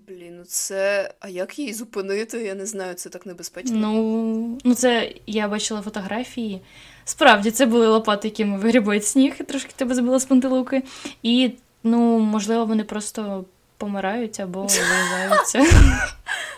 Блін, 0.08 0.36
ну 0.38 0.44
це. 0.44 1.10
А 1.20 1.28
як 1.28 1.58
її 1.58 1.72
зупинити? 1.72 2.42
Я 2.42 2.54
не 2.54 2.66
знаю, 2.66 2.94
це 2.94 3.08
так 3.08 3.26
небезпечно. 3.26 3.76
Ну, 3.76 4.58
ну 4.64 4.74
це 4.74 5.14
я 5.26 5.48
бачила 5.48 5.82
фотографії. 5.82 6.60
Справді, 7.04 7.50
це 7.50 7.66
були 7.66 7.88
лопати, 7.88 8.28
якими 8.28 8.58
вигрібають 8.58 9.06
сніг, 9.06 9.34
і 9.40 9.44
трошки 9.44 9.72
тебе 9.76 9.94
збило 9.94 10.18
з 10.18 10.24
пантелуки. 10.24 10.82
І, 11.22 11.52
ну, 11.82 12.18
можливо, 12.18 12.64
вони 12.64 12.84
просто 12.84 13.44
помирають 13.76 14.40
або 14.40 14.62
врізаються. 14.66 15.64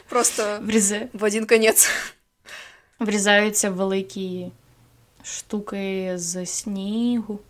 Просто 0.09 0.59
в 1.13 1.25
один 1.25 1.47
конець. 1.47 1.91
Врізаються 2.99 3.71
великі 3.71 4.51
штуки 5.25 6.13
з 6.15 6.47
снігу. 6.47 7.41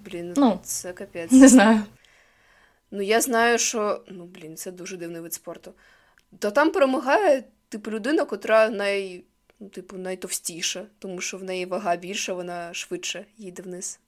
Блін, 0.00 0.34
Ну. 0.36 0.60
це 0.64 0.92
капець. 0.92 1.30
Не 1.30 1.48
знаю. 1.48 1.80
Ну, 2.94 3.02
я 3.02 3.20
знаю, 3.20 3.58
що. 3.58 4.04
Ну, 4.08 4.24
блін, 4.24 4.56
це 4.56 4.70
дуже 4.72 4.96
дивний 4.96 5.20
вид 5.20 5.34
спорту. 5.34 5.72
То 6.38 6.50
там 6.50 6.70
перемагає, 6.70 7.44
типу, 7.68 7.90
людина, 7.90 8.24
котра 8.24 8.68
най. 8.70 9.24
Ну, 9.60 9.68
типу, 9.68 9.96
найтовстіша, 9.96 10.86
тому 10.98 11.20
що 11.20 11.38
в 11.38 11.44
неї 11.44 11.66
вага 11.66 11.96
більша, 11.96 12.32
вона 12.32 12.74
швидше 12.74 13.26
їде 13.36 13.62
вниз. 13.62 14.00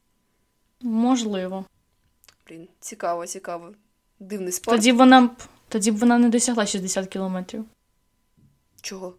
Можливо. 0.80 1.64
Блін, 2.48 2.68
цікаво, 2.80 3.26
цікаво. 3.26 3.72
Дивний 4.20 4.52
спорт. 4.52 4.76
Тоді 4.78 4.92
б 4.92 4.96
вона 4.96 5.30
тоді 5.68 5.90
б 5.90 5.96
вона 5.96 6.18
не 6.18 6.28
досягла 6.28 6.66
60 6.66 7.08
кілометрів. 7.08 7.64
Чого? 8.80 9.14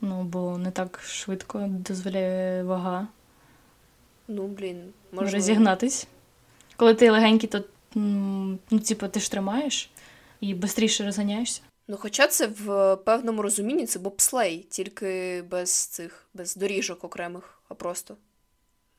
Ну, 0.00 0.22
бо 0.24 0.58
не 0.58 0.70
так 0.70 1.00
швидко 1.04 1.66
дозволяє 1.68 2.62
вага 2.62 3.08
Ну, 4.28 4.46
блін, 4.46 4.92
можливо. 5.12 5.34
розігнатись. 5.34 6.06
Коли 6.76 6.94
ти 6.94 7.10
легенький, 7.10 7.48
то 7.48 7.64
ну, 8.70 8.78
типу, 8.78 9.08
ти 9.08 9.20
ж 9.20 9.30
тримаєш 9.30 9.90
і 10.40 10.56
швидше 10.74 11.04
розганяєшся. 11.04 11.60
Ну, 11.88 11.96
хоча 12.00 12.26
це 12.26 12.46
в 12.46 12.96
певному 12.96 13.42
розумінні 13.42 13.86
це 13.86 13.98
бобслей, 13.98 14.66
тільки 14.70 15.42
без 15.50 15.70
цих, 15.70 16.26
без 16.34 16.56
доріжок 16.56 17.04
окремих, 17.04 17.62
а 17.68 17.74
просто 17.74 18.16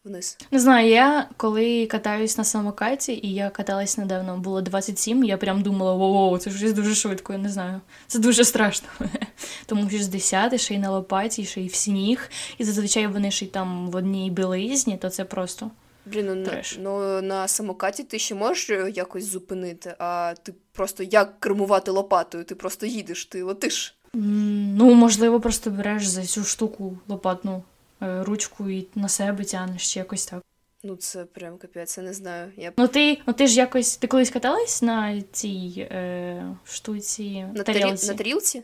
вниз. 0.03 0.37
Не 0.51 0.59
знаю, 0.59 0.89
я 0.89 1.29
коли 1.37 1.85
катаюсь 1.85 2.37
на 2.37 2.43
самокаті, 2.43 3.19
і 3.23 3.33
я 3.33 3.49
каталась 3.49 3.97
недавно, 3.97 4.37
було 4.37 4.61
27, 4.61 5.23
я 5.23 5.37
прям 5.37 5.61
думала, 5.61 5.93
воу, 5.93 6.37
це 6.37 6.51
щось 6.51 6.73
дуже 6.73 6.95
швидко, 6.95 7.33
я 7.33 7.39
не 7.39 7.49
знаю. 7.49 7.81
Це 8.07 8.19
дуже 8.19 8.45
страшно. 8.45 8.87
Тому 9.65 9.89
60, 9.89 10.61
ще 10.61 10.73
й 10.73 10.77
на 10.77 10.91
лопаті, 10.91 11.45
ще 11.45 11.61
й 11.61 11.67
в 11.67 11.75
сніг, 11.75 12.29
і 12.57 12.63
зазвичай 12.63 13.07
вони 13.07 13.31
ще 13.31 13.45
й 13.45 13.47
там 13.47 13.89
в 13.89 13.95
одній 13.95 14.31
білизні, 14.31 14.97
то 14.97 15.09
це 15.09 15.25
просто. 15.25 15.71
Блін, 16.11 16.43
ну, 16.43 16.51
ну 16.79 17.21
на 17.21 17.47
самокаті 17.47 18.03
ти 18.03 18.19
ще 18.19 18.35
можеш 18.35 18.69
якось 18.95 19.25
зупинити, 19.25 19.95
а 19.99 20.33
ти 20.43 20.53
просто 20.71 21.03
як 21.03 21.39
кермувати 21.39 21.91
лопатою? 21.91 22.43
Ти 22.43 22.55
просто 22.55 22.85
їдеш, 22.85 23.25
ти 23.25 23.43
летиш. 23.43 23.95
Ну, 24.13 24.93
можливо, 24.93 25.39
просто 25.39 25.69
береш 25.69 26.07
за 26.07 26.25
цю 26.25 26.43
штуку 26.43 26.97
лопатну 27.07 27.63
е, 28.01 28.23
ручку 28.23 28.69
і 28.69 28.87
на 28.95 29.09
себе 29.09 29.43
тянеш 29.43 29.93
чи 29.93 29.99
якось 29.99 30.25
так. 30.25 30.43
Ну, 30.83 30.95
це 30.95 31.25
прям 31.25 31.57
капець, 31.57 31.97
я 31.97 32.03
не 32.03 32.13
знаю. 32.13 32.51
Я 32.57 32.73
Ну 32.77 32.87
ти, 32.87 33.17
ну 33.27 33.33
ти 33.33 33.47
ж 33.47 33.55
якось. 33.55 33.97
Ти 33.97 34.07
колись 34.07 34.29
каталась 34.29 34.81
на 34.81 35.21
цій 35.21 35.87
е, 35.91 36.55
штуці 36.63 37.45
на, 37.53 37.63
тарілці? 37.63 38.07
на 38.07 38.13
тарілці? 38.13 38.63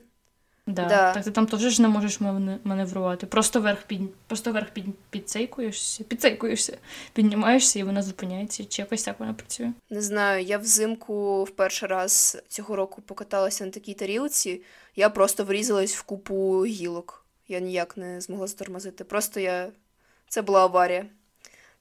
Да. 0.68 0.86
Да. 0.86 1.14
Так 1.14 1.24
ти 1.24 1.32
там 1.32 1.48
теж 1.48 1.80
не 1.80 1.88
можеш 1.88 2.20
маневрувати. 2.64 3.26
Просто 3.26 3.62
вверх 3.62 3.84
під 3.84 4.16
просто 4.28 4.52
вверх 4.52 4.70
під 4.70 4.86
підцейкуєшся, 5.10 6.04
підцейкуєшся, 6.04 6.78
піднімаєшся 7.14 7.80
і 7.80 7.84
вона 7.84 8.02
зупиняється. 8.02 8.66
Чи 8.66 8.82
якось 8.82 9.04
так 9.04 9.20
вона 9.20 9.34
працює? 9.34 9.72
Не 9.90 10.02
знаю, 10.02 10.44
я 10.44 10.58
взимку 10.58 11.44
в 11.44 11.50
перший 11.50 11.90
раз 11.90 12.38
цього 12.48 12.76
року 12.76 13.02
покаталася 13.02 13.66
на 13.66 13.72
такій 13.72 13.94
тарілці, 13.94 14.62
я 14.96 15.10
просто 15.10 15.44
врізалась 15.44 15.96
в 15.96 16.02
купу 16.02 16.66
гілок. 16.66 17.26
Я 17.48 17.60
ніяк 17.60 17.98
не 17.98 18.22
змогла 18.22 18.48
затормозити. 18.48 19.04
Просто 19.04 19.40
я. 19.40 19.68
Це 20.30 20.42
була 20.42 20.62
аварія. 20.62 21.06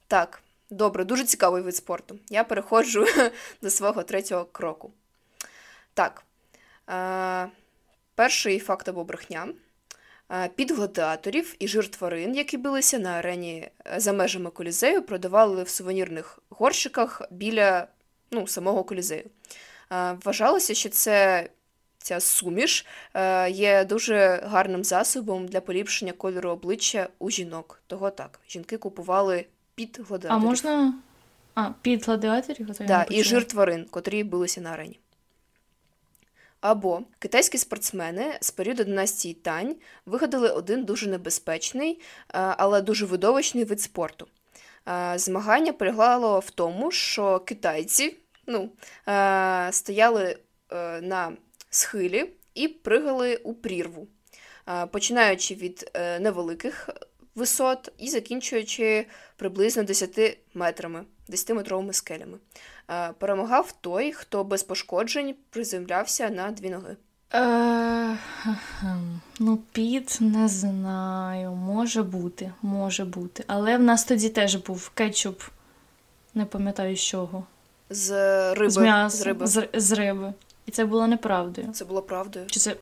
Так, 0.06 0.42
добре, 0.70 1.04
дуже 1.04 1.24
цікавий 1.24 1.62
вид 1.62 1.76
спорту. 1.76 2.18
Я 2.30 2.44
переходжу 2.44 3.06
до 3.62 3.70
свого 3.70 4.02
третього 4.02 4.44
кроку. 4.44 4.92
Так. 5.94 6.24
Е, 6.90 7.48
перший 8.14 8.58
факт 8.58 8.88
або 8.88 9.04
брехня. 9.04 9.48
Е, 10.32 10.48
Під 10.48 10.70
гладіаторів 10.70 11.54
і 11.58 11.68
жир 11.68 11.88
тварин, 11.88 12.34
які 12.34 12.56
билися 12.56 12.98
на 12.98 13.10
арені 13.10 13.68
е, 13.86 14.00
за 14.00 14.12
межами 14.12 14.50
колізею, 14.50 15.02
продавали 15.02 15.62
в 15.62 15.68
сувенірних 15.68 16.38
горщиках 16.50 17.22
біля 17.30 17.86
ну, 18.30 18.46
самого 18.46 18.84
колізею. 18.84 19.24
Е, 19.92 20.16
Вважалося, 20.24 20.74
що 20.74 20.88
це, 20.88 21.48
ця 21.98 22.20
суміш 22.20 22.86
є 23.50 23.84
дуже 23.84 24.42
гарним 24.46 24.84
засобом 24.84 25.48
для 25.48 25.60
поліпшення 25.60 26.12
кольору 26.12 26.50
обличчя 26.50 27.08
у 27.18 27.30
жінок. 27.30 27.82
Того 27.86 28.10
так, 28.10 28.40
жінки 28.48 28.76
купували 28.78 29.46
під 29.74 30.00
А 30.28 30.38
можна. 30.38 30.94
А, 31.54 31.70
під 31.82 32.06
гладіаторів? 32.06 32.68
Да, 32.80 33.06
і 33.10 33.24
жир 33.24 33.44
тварин, 33.44 33.86
котрі 33.90 34.24
билися 34.24 34.60
на 34.60 34.70
арені. 34.70 35.00
Або 36.64 37.02
китайські 37.18 37.58
спортсмени 37.58 38.38
з 38.40 38.50
періоду 38.50 38.84
династії 38.84 39.34
Тань 39.34 39.76
вигадали 40.06 40.50
один 40.50 40.84
дуже 40.84 41.08
небезпечний, 41.08 41.92
е, 41.92 41.98
але 42.32 42.80
дуже 42.80 43.06
видовищний 43.06 43.64
вид 43.64 43.80
спорту. 43.80 44.26
Е, 44.88 45.18
Змагання 45.18 45.72
полягало 45.72 46.38
в 46.38 46.50
тому, 46.50 46.90
що 46.90 47.40
китайці 47.40 48.16
ну, 48.46 48.70
е, 49.08 49.68
стояли 49.72 50.38
на 51.02 51.32
схилі 51.70 52.30
і 52.54 52.68
пригали 52.68 53.36
у 53.36 53.54
прірву, 53.54 54.08
починаючи 54.90 55.54
від 55.54 55.90
невеликих 56.20 56.88
висот 57.34 57.92
і 57.98 58.08
закінчуючи 58.08 59.06
приблизно 59.36 59.82
10 59.82 60.38
метрами, 60.54 61.04
10-метровими 61.30 61.92
скелями. 61.92 62.38
Е, 62.90 63.12
Перемагав 63.18 63.72
той, 63.80 64.12
хто 64.12 64.44
без 64.44 64.62
пошкоджень 64.62 65.34
приземлявся 65.50 66.28
на 66.30 66.50
дві 66.50 66.70
ноги. 66.70 66.96
Е, 67.34 68.16
ну, 69.38 69.58
під 69.72 70.18
не 70.20 70.48
знаю. 70.48 71.50
Може 71.50 72.02
бути, 72.02 72.52
може 72.62 73.04
бути. 73.04 73.44
Але 73.46 73.76
в 73.76 73.82
нас 73.82 74.04
тоді 74.04 74.28
теж 74.28 74.56
був 74.56 74.88
кетчуп, 74.88 75.42
не 76.34 76.44
пам'ятаю 76.44 76.96
з 76.96 77.00
чого. 77.00 77.44
З 77.90 78.10
риби. 78.54 78.70
з 78.70 78.76
м'яса, 78.76 79.16
З 79.16 79.22
риби. 79.22 79.46
З, 79.46 79.68
з 79.74 79.92
риби. 79.92 80.32
І 80.66 80.70
це 80.70 80.84
було 80.84 81.06
неправдою. 81.06 81.72
Це 81.72 81.84
було 81.84 82.02
правдою. 82.02 82.46
Чи 82.46 82.60
це. 82.60 82.76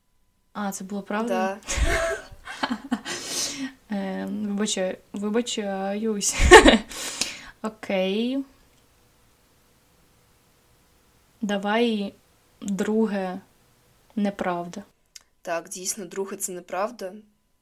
А, 0.53 0.73
це 0.73 0.85
було 0.85 1.03
правдою? 1.03 1.41
Да. 1.41 1.57
Е, 3.91 4.29
вибачаю, 4.31 4.97
вибачаюсь. 5.13 6.37
Окей. 7.63 8.45
Давай 11.41 12.15
друге 12.61 13.41
неправда. 14.17 14.85
Так, 15.43 15.69
дійсно, 15.69 16.05
друге 16.05 16.37
це 16.37 16.53
неправда. 16.53 17.13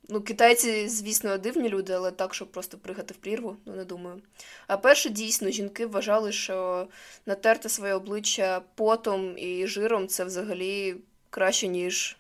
Ну, 0.09 0.21
китайці, 0.21 0.89
звісно, 0.89 1.39
дивні 1.39 1.69
люди, 1.69 1.93
але 1.93 2.11
так, 2.11 2.35
щоб 2.35 2.53
просто 2.53 2.79
пригати 2.79 3.15
в 3.15 3.17
прірву, 3.17 3.57
ну 3.67 3.75
не 3.75 3.85
думаю. 3.85 4.23
А 4.67 4.77
перше, 4.77 5.11
дійсно, 5.11 5.51
жінки 5.51 5.87
вважали, 5.87 6.33
що 6.33 6.89
натерти 7.27 7.69
своє 7.69 7.95
обличчя 7.95 8.63
потом 8.75 9.39
і 9.39 9.67
жиром 9.67 10.09
це 10.09 10.25
взагалі 10.25 10.97
краще, 11.31 11.69
ніж 11.69 12.17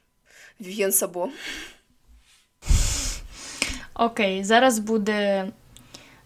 Вів'єн 0.60 0.92
Сабо. 0.92 1.28
Окей, 3.94 4.44
зараз 4.44 4.78
буде 4.78 5.52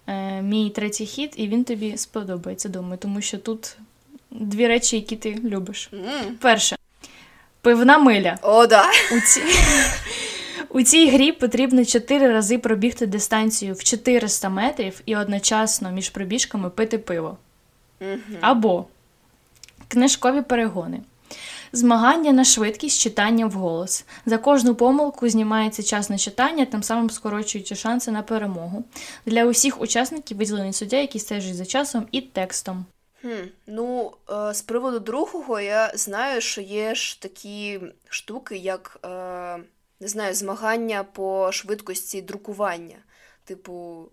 е, 0.07 0.43
мій 0.43 0.71
третій 0.71 1.07
хід, 1.07 1.35
і 1.37 1.49
він 1.49 1.65
тобі 1.65 1.97
сподобається, 1.97 2.69
думаю, 2.69 2.99
тому 2.99 3.21
що 3.21 3.39
тут 3.39 3.77
дві 4.31 4.67
речі, 4.67 4.97
які 4.97 5.17
ти 5.17 5.41
любиш. 5.45 5.91
М. 5.93 6.35
Перше, 6.41 6.77
пивна 7.61 7.99
миля. 7.99 8.39
О, 8.43 8.67
да. 8.67 8.85
У, 9.17 9.21
ці... 9.21 9.43
У 10.69 10.83
цій 10.83 11.11
грі 11.11 11.33
потрібно 11.33 11.85
чотири 11.85 12.33
рази 12.33 12.59
пробігти 12.59 13.07
дистанцію 13.07 13.75
в 13.75 13.85
400 13.85 14.49
метрів 14.49 15.01
і 15.07 15.17
одночасно 15.17 15.91
між 15.91 16.11
пробіжками 16.11 16.71
пити 16.71 16.99
пиво. 16.99 17.37
Мгм. 18.01 18.39
Або 18.41 18.87
книжкові 19.89 20.43
перегони. 20.43 21.01
Змагання 21.75 22.33
на 22.33 22.45
швидкість 22.45 23.01
читання 23.01 23.47
вголос. 23.47 24.05
За 24.27 24.39
кожну 24.39 24.75
помилку 24.75 25.29
знімається 25.29 25.83
час 25.83 26.11
на 26.11 26.19
читання, 26.19 26.67
тим 26.67 26.83
самим 26.83 27.11
скорочуючи 27.11 27.75
шанси 27.75 28.11
на 28.11 28.23
перемогу. 28.23 28.85
Для 29.27 29.45
усіх 29.45 29.81
учасників 29.81 30.37
виділений 30.37 30.73
суддя, 30.73 30.97
який 30.97 31.21
стежить 31.21 31.57
за 31.57 31.67
часом 31.67 32.07
і 32.11 32.21
текстом. 32.21 32.85
Хм, 33.21 33.29
ну, 33.67 34.13
е, 34.31 34.55
з 34.55 34.63
приводу 34.63 34.99
другого, 34.99 35.61
я 35.61 35.93
знаю, 35.95 36.41
що 36.41 36.61
є 36.61 36.95
ж 36.95 37.23
такі 37.23 37.81
штуки, 38.09 38.57
як 38.57 38.99
е, 39.05 39.09
не 40.01 40.09
знаю, 40.09 40.35
змагання 40.35 41.05
по 41.05 41.53
швидкості 41.53 42.23
друкування. 42.23 42.97
Типу, 43.45 44.05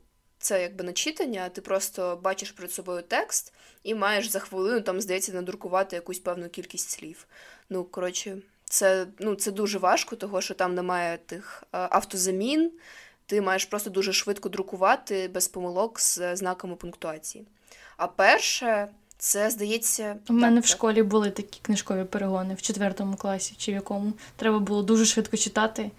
це 0.41 0.61
якби 0.61 0.83
начитання, 0.83 1.49
ти 1.49 1.61
просто 1.61 2.19
бачиш 2.23 2.51
перед 2.51 2.71
собою 2.71 3.03
текст 3.07 3.53
і 3.83 3.95
маєш 3.95 4.27
за 4.29 4.39
хвилину, 4.39 4.81
там, 4.81 5.01
здається, 5.01 5.33
надрукувати 5.33 5.95
якусь 5.95 6.19
певну 6.19 6.49
кількість 6.49 6.89
слів. 6.89 7.27
Ну, 7.69 7.83
коротше, 7.83 8.37
це, 8.65 9.07
ну, 9.19 9.35
це 9.35 9.51
дуже 9.51 9.77
важко, 9.77 10.15
того 10.15 10.41
що 10.41 10.53
там 10.53 10.75
немає 10.75 11.17
тих 11.17 11.63
е, 11.63 11.77
автозамін. 11.91 12.71
Ти 13.25 13.41
маєш 13.41 13.65
просто 13.65 13.89
дуже 13.89 14.13
швидко 14.13 14.49
друкувати 14.49 15.27
без 15.27 15.47
помилок 15.47 15.99
з 15.99 16.35
знаками 16.35 16.75
пунктуації. 16.75 17.45
А 17.97 18.07
перше, 18.07 18.87
це 19.17 19.49
здається. 19.49 20.17
У 20.29 20.33
мене 20.33 20.55
так, 20.55 20.65
в 20.65 20.67
так. 20.67 20.77
школі 20.77 21.03
були 21.03 21.31
такі 21.31 21.59
книжкові 21.61 22.03
перегони 22.03 22.53
в 22.53 22.61
четвертому 22.61 23.15
класі 23.15 23.55
чи 23.57 23.71
в 23.71 23.75
якому. 23.75 24.13
Треба 24.35 24.59
було 24.59 24.83
дуже 24.83 25.05
швидко 25.05 25.37
читати. 25.37 25.91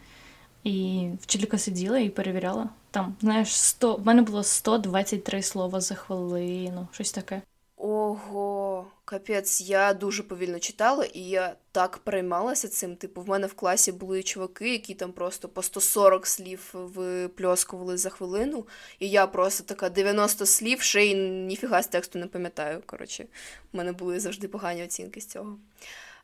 І 0.65 1.09
вчителька 1.23 1.59
сиділа 1.59 1.99
і 1.99 2.09
перевіряла. 2.09 2.69
Там, 2.93 3.17
знаєш, 3.21 3.57
100, 3.57 3.97
в 3.97 4.07
мене 4.07 4.23
було 4.23 4.43
123 4.43 5.43
слова 5.43 5.81
за 5.81 5.95
хвилину, 5.95 6.89
щось 6.93 7.13
таке. 7.13 7.43
Ого, 7.77 8.87
капець, 9.05 9.61
я 9.61 9.95
дуже 9.95 10.23
повільно 10.23 10.59
читала, 10.59 11.05
і 11.05 11.21
я 11.21 11.57
так 11.73 11.99
переймалася 11.99 12.69
цим. 12.69 12.97
Типу, 12.97 13.23
в 13.23 13.29
мене 13.29 13.47
в 13.47 13.55
класі 13.55 13.93
були 13.93 14.23
чуваки, 14.23 14.73
які 14.73 14.95
там 14.95 15.13
просто 15.13 15.49
по 15.49 15.63
140 15.63 16.27
слів 16.27 16.71
випльоскували 16.73 17.97
за 17.97 18.11
хвилину, 18.11 18.67
і 18.99 19.11
я 19.11 19.27
просто 19.27 19.65
така 19.65 19.89
90 19.89 20.47
слів, 20.47 20.81
ще 20.81 21.07
й 21.07 21.15
ніфіга 21.47 21.83
з 21.83 21.87
тексту 21.87 22.19
не 22.19 22.27
пам'ятаю. 22.27 22.83
Коротше, 22.87 23.27
в 23.73 23.77
мене 23.77 23.93
були 23.93 24.21
завжди 24.21 24.49
погані 24.49 24.85
оцінки 24.85 25.21
з 25.21 25.27
цього. 25.27 25.59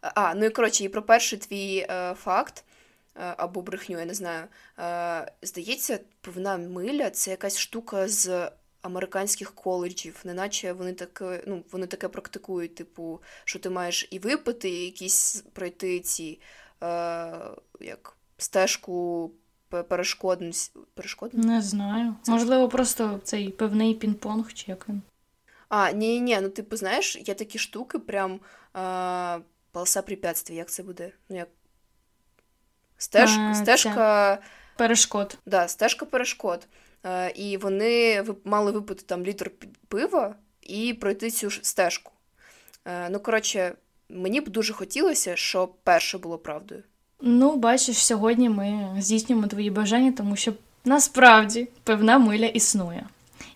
А, 0.00 0.34
ну 0.34 0.44
і 0.44 0.50
коротше, 0.50 0.84
і 0.84 0.88
про 0.88 1.02
перший 1.02 1.38
твій 1.38 1.86
е, 1.90 2.14
факт. 2.14 2.64
Е, 3.18 3.34
Або 3.36 3.62
брехню, 3.62 3.98
я 3.98 4.04
не 4.04 4.14
знаю. 4.14 4.44
Е, 4.78 5.32
Здається, 5.42 6.00
пивна 6.20 6.56
миля 6.56 7.10
це 7.10 7.30
якась 7.30 7.58
штука 7.58 8.08
з 8.08 8.50
американських 8.82 9.54
коледжів, 9.54 10.20
неначе 10.24 10.72
вони 10.72 10.92
таке, 10.92 11.42
ну, 11.46 11.64
вони 11.72 11.86
таке 11.86 12.08
практикують, 12.08 12.74
типу, 12.74 13.20
що 13.44 13.58
ти 13.58 13.70
маєш 13.70 14.08
і 14.10 14.18
випити, 14.18 14.70
і 14.70 14.84
якісь 14.84 15.44
пройти 15.52 16.00
ці 16.00 16.40
е, 16.82 16.86
як 17.80 18.16
стежку 18.38 19.30
пе- 19.68 19.82
перешкодність. 19.82 20.76
Перешкодність? 20.94 21.48
Не 21.48 21.62
знаю. 21.62 22.14
Можливо, 22.26 22.68
просто 22.68 23.20
цей 23.24 23.48
певний 23.50 23.98
пінг-понг, 23.98 24.52
чи 24.52 24.64
як 24.70 24.88
він. 24.88 25.02
А, 25.68 25.90
ні, 25.90 26.20
ні, 26.20 26.38
ну 26.42 26.48
типу, 26.48 26.76
знаєш, 26.76 27.16
є 27.16 27.34
такі 27.34 27.58
штуки, 27.58 27.98
прям 27.98 28.40
е, 28.76 29.40
полоса 29.72 30.02
препятствий, 30.02 30.58
як 30.58 30.70
це 30.70 30.82
буде? 30.82 31.12
Ну, 31.28 31.36
як 31.36 31.48
Стеж, 32.98 33.30
Е, 33.30 33.52
це- 33.54 34.38
Перешкод. 34.76 35.38
Да, 35.46 35.68
стежка 35.68 36.04
перешкод. 36.04 36.66
Е, 37.06 37.30
і 37.30 37.56
вони 37.56 38.24
мали 38.44 38.70
випити 38.72 39.02
там 39.06 39.24
літр 39.24 39.50
пива 39.88 40.34
і 40.62 40.94
пройти 40.94 41.30
цю 41.30 41.50
ж 41.50 41.60
стежку. 41.62 42.12
Е, 42.84 43.08
ну, 43.10 43.20
коротше, 43.20 43.72
мені 44.08 44.40
б 44.40 44.48
дуже 44.48 44.72
хотілося, 44.72 45.36
щоб 45.36 45.74
перше 45.82 46.18
було 46.18 46.38
правдою. 46.38 46.82
Ну, 47.20 47.56
бачиш, 47.56 48.04
сьогодні 48.06 48.48
ми 48.48 48.96
здійснюємо 48.98 49.46
твої 49.46 49.70
бажання, 49.70 50.12
тому 50.12 50.36
що 50.36 50.52
насправді 50.84 51.68
певна 51.84 52.18
миля 52.18 52.46
існує. 52.46 53.06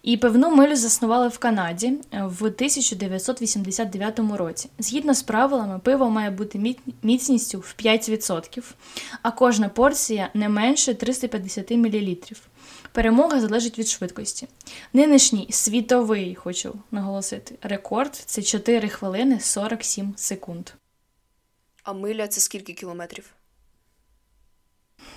І 0.02 0.16
певну 0.16 0.54
милю 0.56 0.76
заснували 0.76 1.28
в 1.28 1.38
Канаді 1.38 1.92
в 2.12 2.44
1989 2.44 4.18
році. 4.18 4.70
Згідно 4.78 5.14
з 5.14 5.22
правилами, 5.22 5.78
пиво 5.78 6.10
має 6.10 6.30
бути 6.30 6.76
міцністю 7.02 7.58
в 7.58 7.74
5%, 7.78 8.62
а 9.22 9.30
кожна 9.30 9.68
порція 9.68 10.30
не 10.34 10.48
менше 10.48 10.94
350 10.94 11.70
мл. 11.70 12.16
Перемога 12.92 13.40
залежить 13.40 13.78
від 13.78 13.88
швидкості. 13.88 14.48
Нинішній 14.92 15.46
світовий, 15.50 16.34
хочу 16.34 16.74
наголосити, 16.90 17.58
рекорд 17.62 18.14
це 18.14 18.42
4 18.42 18.88
хвилини 18.88 19.40
47 19.40 20.14
секунд. 20.16 20.70
А 21.82 21.92
миля 21.92 22.28
це 22.28 22.40
скільки 22.40 22.72
кілометрів? 22.72 23.30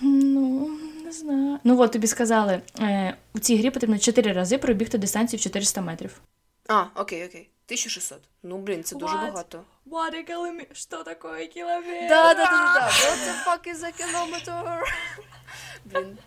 Ну, 0.01 0.69
не 1.05 1.11
знаю. 1.11 1.59
Ну 1.63 1.79
от 1.81 1.91
тобі 1.91 2.07
сказали, 2.07 2.61
е, 2.79 3.17
у 3.33 3.39
цій 3.39 3.57
грі 3.57 3.69
потрібно 3.69 3.97
4 3.99 4.33
рази 4.33 4.57
пробігти 4.57 4.97
дистанцію 4.97 5.37
в 5.37 5.41
400 5.41 5.81
метрів. 5.81 6.21
А, 6.67 6.85
окей, 6.95 7.25
окей. 7.25 7.49
1600. 7.67 8.19
Ну, 8.43 8.57
блін, 8.57 8.83
це 8.83 8.95
дуже 8.95 9.15
What? 9.15 9.21
багато. 9.21 9.63
What 9.87 10.13
a 10.13 10.29
kilometer? 10.31 10.73
Що 10.73 11.03
таке 11.03 11.47
кілометр? 11.47 12.09
Да, 12.09 12.33
да, 12.33 12.33
да, 12.33 12.73
да, 12.73 12.73
да. 12.73 12.87
What 12.87 13.17
the 13.27 13.45
fuck 13.45 13.75
is 13.75 13.83
a 13.83 13.91
kilometer? 14.01 14.81
Блін. 15.85 16.17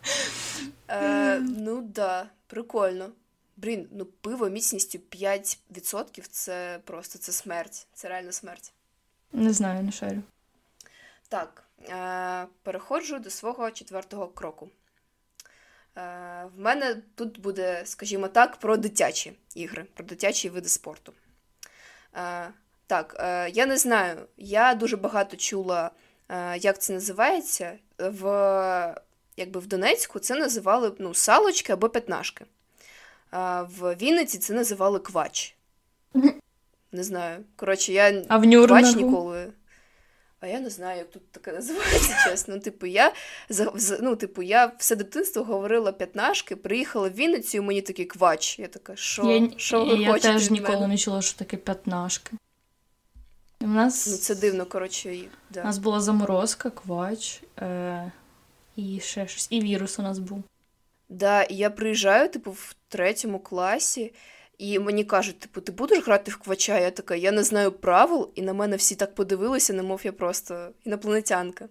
Е, 0.89 1.39
ну 1.41 1.83
да, 1.83 2.27
прикольно. 2.47 3.09
Блін, 3.57 3.89
ну 3.93 4.05
пиво 4.05 4.49
міцністю 4.49 4.99
5% 5.11 6.29
це 6.31 6.81
просто 6.85 7.19
це 7.19 7.33
смерть. 7.33 7.87
Це 7.95 8.09
реально 8.09 8.33
смерть. 8.33 8.73
Не 9.33 9.53
знаю, 9.53 9.83
не 9.83 9.93
шарю. 9.93 10.23
Так, 11.29 11.65
переходжу 12.63 13.19
до 13.19 13.31
свого 13.31 13.71
четвертого 13.71 14.29
кроку. 14.29 14.69
Е, 15.97 16.45
в 16.57 16.61
мене 16.61 17.03
тут 17.15 17.41
буде, 17.41 17.83
скажімо 17.85 18.29
так, 18.29 18.57
про 18.57 18.77
дитячі 18.77 19.33
ігри, 19.55 19.87
про 19.95 20.05
дитячі 20.05 20.49
види 20.49 20.69
спорту. 20.69 21.13
Е, 22.17 22.49
так, 22.87 23.17
е, 23.21 23.51
я 23.51 23.67
не 23.67 23.77
знаю, 23.77 24.17
я 24.37 24.75
дуже 24.75 24.97
багато 24.97 25.37
чула, 25.37 25.91
е, 26.29 26.59
як 26.59 26.79
це 26.79 26.93
називається. 26.93 27.79
В 27.99 28.95
якби 29.37 29.61
в 29.61 29.67
Донецьку 29.67 30.19
це 30.19 30.35
називали 30.35 30.93
ну, 30.99 31.15
салочки 31.15 31.73
або 31.73 31.89
п'ятнашки. 31.89 32.45
В 33.61 33.95
Вінниці 33.95 34.39
це 34.39 34.55
називали 34.55 34.99
квач. 34.99 35.57
Не 36.93 37.05
знаю. 37.05 37.45
Коротше, 37.57 37.93
я 37.93 38.25
а 38.29 38.39
в 38.39 38.67
квач 38.67 38.95
ніколи. 38.95 39.53
А 40.41 40.47
я 40.47 40.61
не 40.61 40.71
знаю, 40.71 40.99
як 40.99 41.11
тут 41.11 41.31
таке 41.31 41.53
називається, 41.53 42.17
чесно. 42.31 42.59
Типу, 42.59 42.87
я 42.87 43.13
ну, 44.01 44.17
типу, 44.17 44.43
я 44.43 44.73
все 44.79 44.97
дитинство 44.97 45.45
говорила 45.45 45.93
п'ятнашки, 45.93 46.57
приїхала 46.57 47.09
в 47.09 47.13
Вінницю, 47.13 47.59
і 47.59 47.61
мені 47.61 47.83
такий 47.83 48.05
квач. 48.05 48.59
Я 48.59 48.69
така, 48.69 48.97
що 48.97 49.25
я, 49.31 49.51
що 49.57 49.85
ви 49.85 49.97
я 49.97 50.13
хочете? 50.13 50.29
Я 50.29 50.35
теж 50.35 50.51
ніколи 50.51 50.75
мене? 50.75 50.89
не 50.89 50.99
чула, 50.99 51.23
що 51.23 51.39
таке 51.39 51.57
п'ятнашки. 51.57 52.37
У 53.61 53.67
нас... 53.67 54.07
Ну, 54.07 54.17
це 54.17 54.35
дивно, 54.35 54.67
коротше. 54.67 55.19
Да. 55.51 55.61
У 55.61 55.65
нас 55.65 55.79
була 55.79 56.01
заморозка, 56.01 56.71
квач. 56.71 57.43
Е... 57.59 58.13
І 58.77 59.01
ще 59.01 59.29
щось. 59.29 59.47
І 59.51 59.61
вірус 59.61 59.99
у 59.99 60.03
нас 60.03 60.19
був. 60.19 60.45
Да, 61.09 61.43
і 61.43 61.55
я 61.55 61.71
приїжджаю, 61.71 62.29
типу, 62.29 62.51
в 62.51 62.75
третьому 62.89 63.39
класі, 63.39 64.13
і 64.59 64.79
мені 64.79 65.05
кажуть, 65.05 65.39
типу, 65.39 65.61
ти 65.61 65.73
будеш 65.73 66.05
грати 66.05 66.31
в 66.31 66.37
квача? 66.37 66.79
Я 66.79 66.91
така, 66.91 67.15
я 67.15 67.33
не 67.33 67.43
знаю 67.43 67.73
правил, 67.73 68.31
і 68.35 68.43
на 68.43 68.53
мене 68.53 68.77
всі 68.77 68.95
так 68.95 69.15
подивилися, 69.15 69.73
немов 69.73 70.01
я 70.05 70.13
просто 70.13 70.69
інопланетянка. 70.85 71.69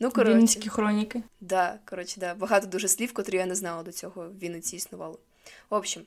Ну, 0.00 0.10
коротше. 0.10 0.34
Вінницькі 0.34 0.68
хроніки. 0.68 1.22
Да, 1.40 1.78
коротше, 1.84 2.20
да. 2.20 2.34
Багато 2.34 2.66
дуже 2.66 2.88
слів, 2.88 3.12
котрі 3.12 3.36
я 3.36 3.46
не 3.46 3.54
знала 3.54 3.82
до 3.82 3.92
цього 3.92 4.28
в 4.28 4.38
Вінниці 4.38 4.76
існувало. 4.76 5.18
В 5.70 5.74
общем, 5.74 6.02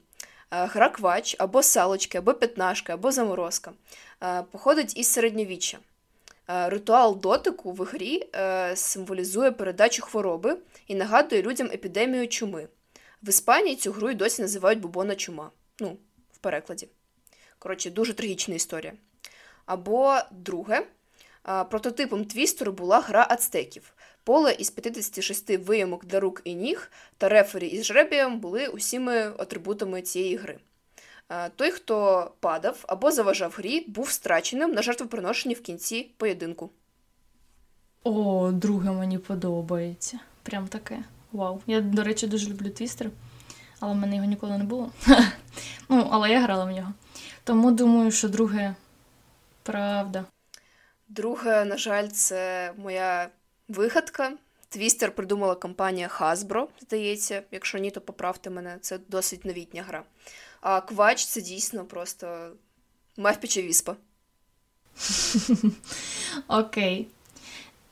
е, 0.52 0.66
гра 0.66 0.90
квач 0.90 1.36
або 1.40 1.64
салочки, 1.64 2.18
або 2.18 2.34
п'ятнашка, 2.34 2.94
або 2.94 3.12
заморозка 3.12 3.72
е, 4.24 4.44
походить 4.52 4.98
із 4.98 5.08
середньовіччя. 5.08 5.78
Е, 6.50 6.70
ритуал 6.70 7.20
дотику 7.20 7.72
в 7.72 7.84
грі 7.84 8.30
символізує 8.76 9.52
передачу 9.52 10.02
хвороби 10.02 10.58
і 10.88 10.96
нагадує 10.96 11.42
людям 11.42 11.68
епідемію 11.68 12.28
чуми. 12.28 12.68
В 13.24 13.30
Іспанії 13.30 13.76
цю 13.76 13.92
гру 13.92 14.10
й 14.10 14.16
досі 14.16 14.42
називають 14.42 14.80
бубона 14.80 15.16
чума. 15.16 15.52
Ну, 15.80 15.98
в 16.38 16.40
перекладі. 16.40 16.88
Коротше, 17.60 17.92
дуже 17.92 18.14
трагічна 18.14 18.56
історія. 18.56 18.94
Або 19.66 20.18
друге, 20.32 20.88
е, 21.50 21.64
прототипом 21.64 22.26
твістеру 22.26 22.72
була 22.72 23.00
гра 23.00 23.28
ацтеків. 23.30 23.94
Поле 24.24 24.56
із 24.60 24.70
56 24.70 25.58
виямок 25.58 26.06
для 26.06 26.20
рук 26.20 26.42
і 26.44 26.56
ніг 26.56 26.92
та 27.18 27.30
рефері 27.30 27.68
із 27.68 27.86
жребієм 27.86 28.40
були 28.40 28.68
усіми 28.68 29.18
атрибутами 29.18 30.02
цієї 30.02 30.36
гри. 30.36 30.60
Той, 31.56 31.72
хто 31.72 32.32
падав 32.40 32.86
або 32.88 33.12
заважав 33.12 33.54
грі, 33.58 33.86
був 33.88 34.10
страченим 34.10 34.72
на 34.72 34.82
жертвоприношенні 34.82 35.56
в 35.56 35.62
кінці 35.62 36.12
поєдинку. 36.18 36.70
О, 38.04 38.52
друге 38.52 38.92
мені 38.92 39.18
подобається. 39.18 40.20
Прям 40.44 40.68
таке. 40.68 41.04
Вау. 41.32 41.62
Я, 41.68 41.82
до 41.82 42.04
речі, 42.04 42.28
дуже 42.28 42.50
люблю 42.50 42.70
твістер, 42.70 43.10
але 43.80 43.94
в 43.94 43.96
мене 43.96 44.16
його 44.16 44.28
ніколи 44.28 44.58
не 44.58 44.64
було. 44.64 44.92
Ну, 45.90 46.08
але 46.12 46.30
я 46.30 46.42
грала 46.42 46.66
в 46.66 46.72
нього. 46.72 46.94
Тому 47.44 47.72
думаю, 47.72 48.12
що 48.12 48.30
друге 48.30 48.76
правда. 49.64 50.26
Друге, 51.08 51.66
на 51.66 51.78
жаль, 51.78 52.08
це 52.08 52.74
моя 52.78 53.30
вигадка. 53.68 54.34
Твістер 54.70 55.12
придумала 55.12 55.56
компанія 55.56 56.08
Hasbro, 56.08 56.68
здається. 56.82 57.44
Якщо 57.52 57.78
ні, 57.78 57.92
то 57.92 58.02
поправте 58.02 58.50
мене. 58.50 58.78
Це 58.82 59.00
досить 59.08 59.46
новітня 59.46 59.84
гра. 59.84 60.04
А 60.62 60.82
квач 60.82 61.26
це 61.26 61.42
дійсно 61.42 61.86
просто 61.86 62.52
мавпіча 63.18 63.62
віспа. 63.62 63.96
Окей. 66.48 67.08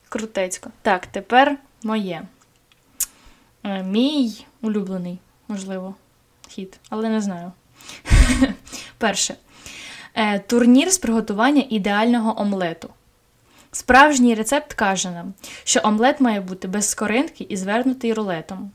Крутецько. 0.08 0.70
Так, 0.82 1.06
тепер 1.06 1.58
моє. 1.82 2.26
Е, 3.64 3.82
мій 3.82 4.46
улюблений, 4.62 5.18
можливо, 5.48 5.94
хід, 6.48 6.80
але 6.90 7.08
не 7.08 7.20
знаю. 7.20 7.52
Перше. 8.98 9.34
Е, 10.14 10.38
турнір 10.38 10.92
з 10.92 10.98
приготування 10.98 11.64
ідеального 11.70 12.40
омлету. 12.40 12.88
Справжній 13.72 14.34
рецепт 14.34 14.72
каже 14.72 15.10
нам, 15.10 15.34
що 15.64 15.80
омлет 15.84 16.20
має 16.20 16.40
бути 16.40 16.68
без 16.68 16.88
скоринки 16.90 17.46
і 17.48 17.56
звернутий 17.56 18.12
рулетом. 18.12 18.70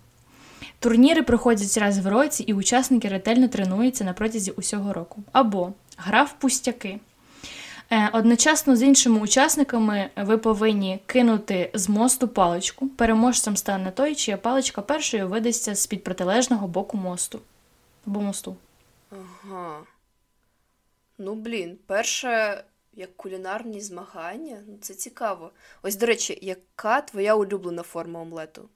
Турніри 0.79 1.23
проходять 1.23 1.77
раз 1.77 1.99
в 1.99 2.07
році, 2.07 2.43
і 2.43 2.53
учасники 2.53 3.07
ретельно 3.07 3.47
тренуються 3.47 4.03
на 4.03 4.13
протязі 4.13 4.51
усього 4.51 4.93
року. 4.93 5.23
Або 5.31 5.73
гра 5.97 6.23
в 6.23 6.33
пустяки. 6.33 6.99
Е, 7.93 8.09
одночасно 8.13 8.75
з 8.75 8.83
іншими 8.83 9.19
учасниками 9.19 10.09
ви 10.15 10.37
повинні 10.37 10.99
кинути 11.05 11.71
з 11.73 11.89
мосту 11.89 12.27
паличку. 12.27 12.89
Переможцем 12.89 13.57
стане 13.57 13.91
той, 13.91 14.15
чия 14.15 14.37
паличка 14.37 14.81
першою 14.81 15.27
видасться 15.27 15.75
з 15.75 15.87
під 15.87 16.03
протилежного 16.03 16.67
боку 16.67 16.97
мосту. 16.97 17.39
Або 18.07 18.21
мосту. 18.21 18.55
Ага. 19.09 19.79
Ну, 21.17 21.35
блін, 21.35 21.77
перше, 21.85 22.63
як 22.93 23.17
кулінарні 23.17 23.81
змагання, 23.81 24.63
ну 24.67 24.77
це 24.81 24.93
цікаво. 24.93 25.51
Ось, 25.83 25.95
до 25.95 26.05
речі, 26.05 26.39
яка 26.41 27.01
твоя 27.01 27.35
улюблена 27.35 27.83
форма 27.83 28.21
омлету? 28.21 28.69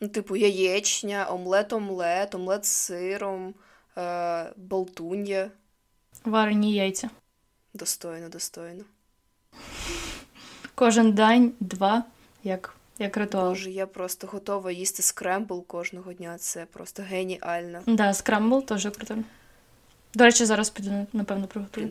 Ну, 0.00 0.08
типу, 0.08 0.36
яєчня, 0.36 1.26
омлет-омлет, 1.30 2.36
омлет 2.36 2.64
з 2.64 2.68
сиром, 2.68 3.54
е, 3.98 4.52
болтун'я. 4.56 5.50
Варені 6.24 6.74
яйця. 6.74 7.10
Достойно, 7.74 8.28
достойно. 8.28 8.84
Кожен 10.74 11.12
день 11.12 11.52
два, 11.60 12.04
як 12.44 12.76
як 12.98 13.16
ритуал. 13.16 13.48
Боже, 13.48 13.70
я 13.70 13.86
просто 13.86 14.26
готова 14.26 14.72
їсти 14.72 15.02
скрембл 15.02 15.66
кожного 15.66 16.12
дня. 16.12 16.38
Це 16.38 16.66
просто 16.66 17.02
геніально. 17.02 17.82
Так, 17.86 17.94
да, 17.94 18.14
скрембл 18.14 18.64
теж 18.64 18.82
круто. 18.82 19.18
До 20.14 20.24
речі, 20.24 20.44
зараз 20.44 20.70
піду, 20.70 21.06
напевно, 21.12 21.46
приготую. 21.46 21.90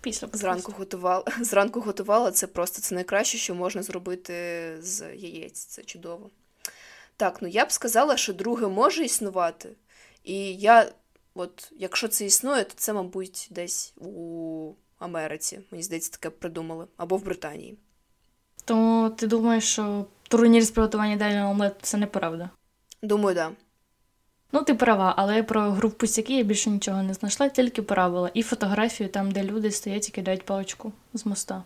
Після 0.00 0.28
зранку 0.32 0.72
готувала. 0.78 1.24
Зранку 1.40 1.80
готувала 1.80 2.30
це 2.30 2.46
просто 2.46 2.82
це 2.82 2.94
найкраще, 2.94 3.38
що 3.38 3.54
можна 3.54 3.82
зробити 3.82 4.32
з 4.80 5.14
яєць. 5.16 5.64
Це 5.64 5.82
чудово. 5.82 6.30
Так, 7.16 7.42
ну 7.42 7.48
я 7.48 7.64
б 7.64 7.72
сказала, 7.72 8.16
що 8.16 8.32
друге 8.32 8.66
може 8.66 9.04
існувати. 9.04 9.68
І 10.24 10.54
я, 10.54 10.92
от, 11.34 11.72
якщо 11.76 12.08
це 12.08 12.24
існує, 12.24 12.64
то 12.64 12.72
це, 12.76 12.92
мабуть, 12.92 13.48
десь 13.50 13.94
у 13.96 14.72
Америці. 14.98 15.60
Мені 15.70 15.82
здається, 15.82 16.10
таке 16.10 16.30
придумали. 16.30 16.86
Або 16.96 17.16
в 17.16 17.24
Британії. 17.24 17.78
То 18.64 19.10
ти 19.16 19.26
думаєш, 19.26 19.64
що 19.64 20.06
турнір 20.28 20.62
з 20.62 20.70
приготування 20.70 21.12
ідеального 21.12 21.50
омлету 21.50 21.76
це 21.82 21.96
неправда? 21.96 22.50
Думаю, 23.02 23.36
так. 23.36 23.50
Да. 23.50 23.56
Ну, 24.52 24.62
ти 24.62 24.74
права, 24.74 25.14
але 25.16 25.42
про 25.42 25.60
гру 25.60 25.88
в 25.88 25.92
пустяки 25.92 26.36
я 26.36 26.42
більше 26.42 26.70
нічого 26.70 27.02
не 27.02 27.14
знайшла, 27.14 27.48
тільки 27.48 27.82
правила. 27.82 28.30
І 28.34 28.42
фотографію 28.42 29.08
там, 29.08 29.30
де 29.30 29.42
люди 29.42 29.70
стоять 29.70 30.08
і 30.08 30.12
кидають 30.12 30.44
паличку 30.44 30.92
з 31.14 31.26
моста. 31.26 31.62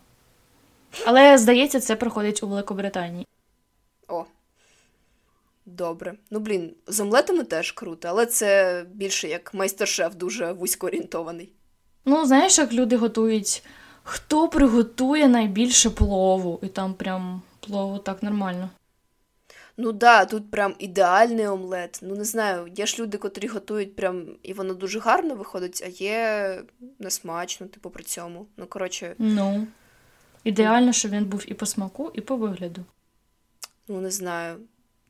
Але, 1.06 1.38
здається, 1.38 1.80
це 1.80 1.96
проходить 1.96 2.42
у 2.42 2.48
Великобританії. 2.48 3.26
О, 4.08 4.24
Добре. 5.66 6.14
Ну, 6.30 6.40
блін, 6.40 6.74
з 6.86 7.00
омлетами 7.00 7.44
теж 7.44 7.72
круто, 7.72 8.08
але 8.08 8.26
це 8.26 8.84
більше 8.92 9.28
як 9.28 9.54
майстер-шеф 9.54 10.14
дуже 10.14 10.52
вузько 10.52 10.86
орієнтований. 10.86 11.52
Ну, 12.04 12.26
знаєш, 12.26 12.58
як 12.58 12.72
люди 12.72 12.96
готують, 12.96 13.62
хто 14.02 14.48
приготує 14.48 15.28
найбільше 15.28 15.90
плову, 15.90 16.58
і 16.62 16.68
там 16.68 16.94
прям 16.94 17.42
плову 17.60 17.98
так 17.98 18.22
нормально. 18.22 18.70
Ну 19.76 19.92
да, 19.92 20.24
тут 20.24 20.50
прям 20.50 20.74
ідеальний 20.78 21.46
омлет. 21.46 22.00
Ну 22.02 22.14
не 22.14 22.24
знаю, 22.24 22.72
є 22.76 22.86
ж 22.86 23.02
люди, 23.02 23.18
котрі 23.18 23.46
готують 23.46 23.96
прям 23.96 24.26
і 24.42 24.52
воно 24.52 24.74
дуже 24.74 24.98
гарно 24.98 25.34
виходить, 25.34 25.82
а 25.86 25.88
є 25.88 26.62
несмачно, 26.98 27.66
типу, 27.66 27.90
при 27.90 28.04
цьому. 28.04 28.46
Ну, 28.56 28.66
коротше. 28.66 29.14
Ну. 29.18 29.66
Ідеально, 30.44 30.92
щоб 30.92 31.10
він 31.10 31.24
був 31.24 31.44
і 31.46 31.54
по 31.54 31.66
смаку, 31.66 32.10
і 32.14 32.20
по 32.20 32.36
вигляду. 32.36 32.84
Ну, 33.88 34.00
не 34.00 34.10
знаю. 34.10 34.56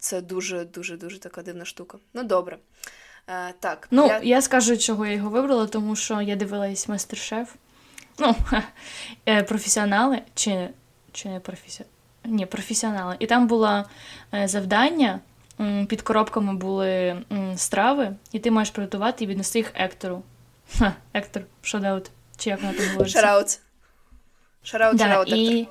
Це 0.05 0.21
дуже-дуже 0.21 0.97
дуже 0.97 1.19
така 1.19 1.43
дивна 1.43 1.65
штука. 1.65 1.99
Ну, 2.15 2.23
добре. 2.23 2.59
Е, 3.29 3.55
так, 3.61 3.89
Ну, 3.91 4.07
я... 4.07 4.21
я 4.23 4.43
скажу, 4.43 4.77
чого 4.79 5.07
я 5.07 5.13
його 5.13 5.31
вибрала, 5.31 5.67
тому 5.67 5.97
що 5.97 6.21
я 6.21 6.37
дивилась 6.37 6.89
мастер-шеф. 6.89 7.55
Ну, 8.19 8.37
е, 9.29 9.43
професіонали, 9.43 10.23
чи 10.35 10.69
чи 11.13 11.29
не 11.29 11.41
професіонали? 11.41 11.95
Ні, 12.25 12.47
професіонали. 12.47 13.17
І 13.19 13.27
там 13.27 13.47
було 13.47 13.85
е, 14.35 14.49
завдання, 14.49 15.21
під 15.89 16.03
коробками 16.03 16.55
були 16.55 17.23
страви, 17.57 18.17
і 18.33 18.39
ти 18.39 18.51
маєш 18.51 18.71
приготувати 18.71 19.25
і 19.25 19.27
віднести 19.27 19.59
їх 19.59 19.73
Ектору. 19.75 20.23
Ха, 20.79 20.93
Ектор, 21.15 21.43
shout 21.63 21.89
out. 21.89 22.11
Чи 22.37 22.51
як 22.51 22.63
вона 22.63 22.73
там 22.73 22.89
говориться? 22.89 23.21
Shout 23.21 23.42
out. 23.42 23.59
Shout 24.63 24.82
out, 24.82 24.97
да, 24.97 25.05
shout 25.05 25.18
out, 25.18 25.29
і... 25.29 25.69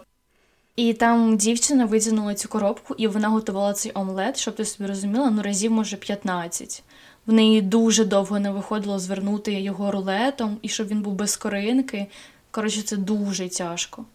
І 0.75 0.93
там 0.93 1.37
дівчина 1.37 1.85
витягнула 1.85 2.35
цю 2.35 2.49
коробку, 2.49 2.95
і 2.97 3.07
вона 3.07 3.29
готувала 3.29 3.73
цей 3.73 3.91
омлет, 3.95 4.37
щоб 4.37 4.55
ти 4.55 4.65
собі 4.65 4.89
розуміла, 4.89 5.29
ну 5.29 5.41
разів, 5.41 5.71
може, 5.71 5.97
15. 5.97 6.83
В 7.25 7.33
неї 7.33 7.61
дуже 7.61 8.05
довго 8.05 8.39
не 8.39 8.51
виходило 8.51 8.99
звернути 8.99 9.53
його 9.53 9.91
рулетом, 9.91 10.57
і 10.61 10.69
щоб 10.69 10.87
він 10.87 11.01
був 11.01 11.13
без 11.13 11.31
скоринки. 11.31 12.07
Коротше, 12.51 12.81
це 12.81 12.97
дуже 12.97 13.49
тяжко. 13.49 14.05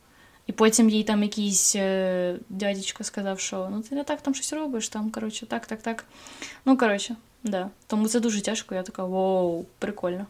І 0.46 0.52
потім 0.52 0.90
їй 0.90 1.04
там 1.04 1.22
якийсь 1.22 1.76
е, 1.76 2.36
дядечко 2.48 3.04
сказав, 3.04 3.40
що 3.40 3.68
ну 3.70 3.82
ти 3.82 3.94
не 3.94 4.04
так 4.04 4.20
там 4.20 4.34
щось 4.34 4.52
робиш, 4.52 4.88
там, 4.88 5.10
коротше, 5.10 5.46
так, 5.46 5.66
так, 5.66 5.82
так. 5.82 6.04
Ну, 6.64 6.76
коротше, 6.76 7.16
да. 7.44 7.70
Тому 7.86 8.08
це 8.08 8.20
дуже 8.20 8.40
тяжко, 8.40 8.74
я 8.74 8.82
така, 8.82 9.04
воу, 9.04 9.64
прикольно. 9.78 10.26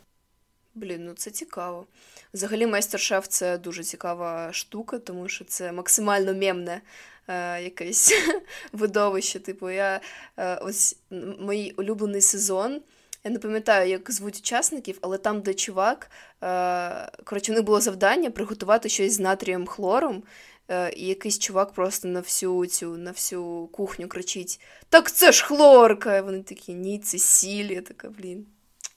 Блін, 0.78 1.04
ну 1.04 1.14
це 1.14 1.30
цікаво. 1.30 1.86
Взагалі, 2.34 2.66
майстер-шеф 2.66 3.26
це 3.28 3.58
дуже 3.58 3.82
цікава 3.82 4.52
штука, 4.52 4.98
тому 4.98 5.28
що 5.28 5.44
це 5.44 5.72
максимально 5.72 6.34
мемне 6.34 6.80
е, 7.28 7.62
якесь 7.62 8.14
видовище. 8.72 9.40
Типу, 9.40 9.70
я 9.70 10.00
е, 10.36 10.54
ось 10.56 10.96
мій 11.40 11.74
улюблений 11.76 12.20
сезон. 12.20 12.80
Я 13.24 13.30
не 13.30 13.38
пам'ятаю, 13.38 13.90
як 13.90 14.10
звуть 14.10 14.38
учасників, 14.38 14.98
але 15.00 15.18
там, 15.18 15.40
де 15.40 15.54
чувак, 15.54 16.10
е, 16.42 17.10
коротше, 17.24 17.52
в 17.52 17.54
них 17.54 17.64
було 17.64 17.80
завдання 17.80 18.30
приготувати 18.30 18.88
щось 18.88 19.12
з 19.12 19.20
натрієм 19.20 19.66
хлором. 19.66 20.22
Е, 20.70 20.92
і 20.96 21.06
якийсь 21.06 21.38
чувак 21.38 21.72
просто 21.72 22.08
на 22.08 22.20
всю 22.20 22.66
цю 22.66 22.96
на 22.96 23.10
всю 23.10 23.66
кухню 23.72 24.08
кричить: 24.08 24.60
Так 24.88 25.12
це 25.12 25.32
ж 25.32 25.44
хлорка! 25.44 26.16
І 26.16 26.22
вони 26.22 26.42
такі, 26.42 26.74
ні, 26.74 26.98
це 26.98 27.18
сіль. 27.18 27.70
Я 27.70 27.82
така, 27.82 28.10
блін, 28.10 28.46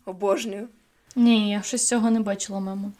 обожнюю. 0.05 0.67
Ні, 1.15 1.49
я 1.51 1.61
щось 1.61 1.87
цього 1.87 2.11
не 2.11 2.19
бачила, 2.19 2.59
мама. 2.59 2.91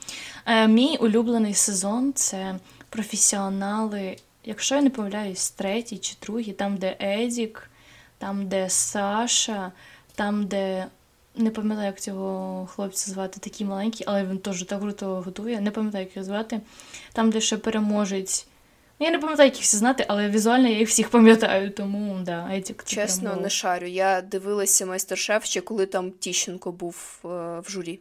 Е, 0.46 0.68
Мій 0.68 0.98
улюблений 0.98 1.54
сезон 1.54 2.14
це 2.14 2.56
професіонали, 2.90 4.18
якщо 4.44 4.76
я 4.76 4.82
не 4.82 4.90
помиляюсь, 4.90 5.52
третій 5.52 5.98
чи 5.98 6.16
другий, 6.22 6.54
там, 6.54 6.78
де 6.78 6.98
Едік, 7.02 7.70
там, 8.18 8.48
де 8.48 8.70
Саша, 8.70 9.72
там, 10.16 10.48
де. 10.48 10.88
Не 11.36 11.50
пам'ятаю, 11.50 11.86
як 11.86 12.02
цього 12.02 12.66
хлопця 12.66 13.12
звати, 13.12 13.40
такий 13.40 13.68
маленький, 13.68 14.06
але 14.10 14.24
він 14.24 14.38
теж 14.38 14.64
так 14.64 14.80
круто 14.82 15.22
готує. 15.26 15.62
Не 15.62 15.72
пам'ятаю, 15.72 16.06
як 16.06 16.16
його 16.16 16.26
звати. 16.26 16.62
Там, 17.14 17.32
де 17.32 17.42
ще 17.42 17.58
переможець. 17.58 18.48
Я 19.02 19.12
не 19.12 19.20
пам'ятаю, 19.20 19.48
як 19.48 19.56
їх 19.56 19.64
всі 19.64 19.78
знати, 19.78 20.06
але 20.08 20.30
візуально 20.30 20.68
я 20.68 20.78
їх 20.78 20.90
всіх 20.90 21.10
пам'ятаю, 21.10 21.72
тому 21.72 22.20
да, 22.24 22.56
Едік. 22.56 22.84
Чесно, 22.84 23.30
прям... 23.30 23.42
не 23.42 23.50
шарю. 23.50 23.88
Я 23.88 24.22
дивилася 24.22 24.86
майстер-шеф 24.86 25.46
ще 25.46 25.62
коли 25.62 25.86
там 25.86 26.12
Тіщенко 26.12 26.72
був 26.72 27.20
е, 27.26 27.28
в 27.60 27.66
журі. 27.70 28.00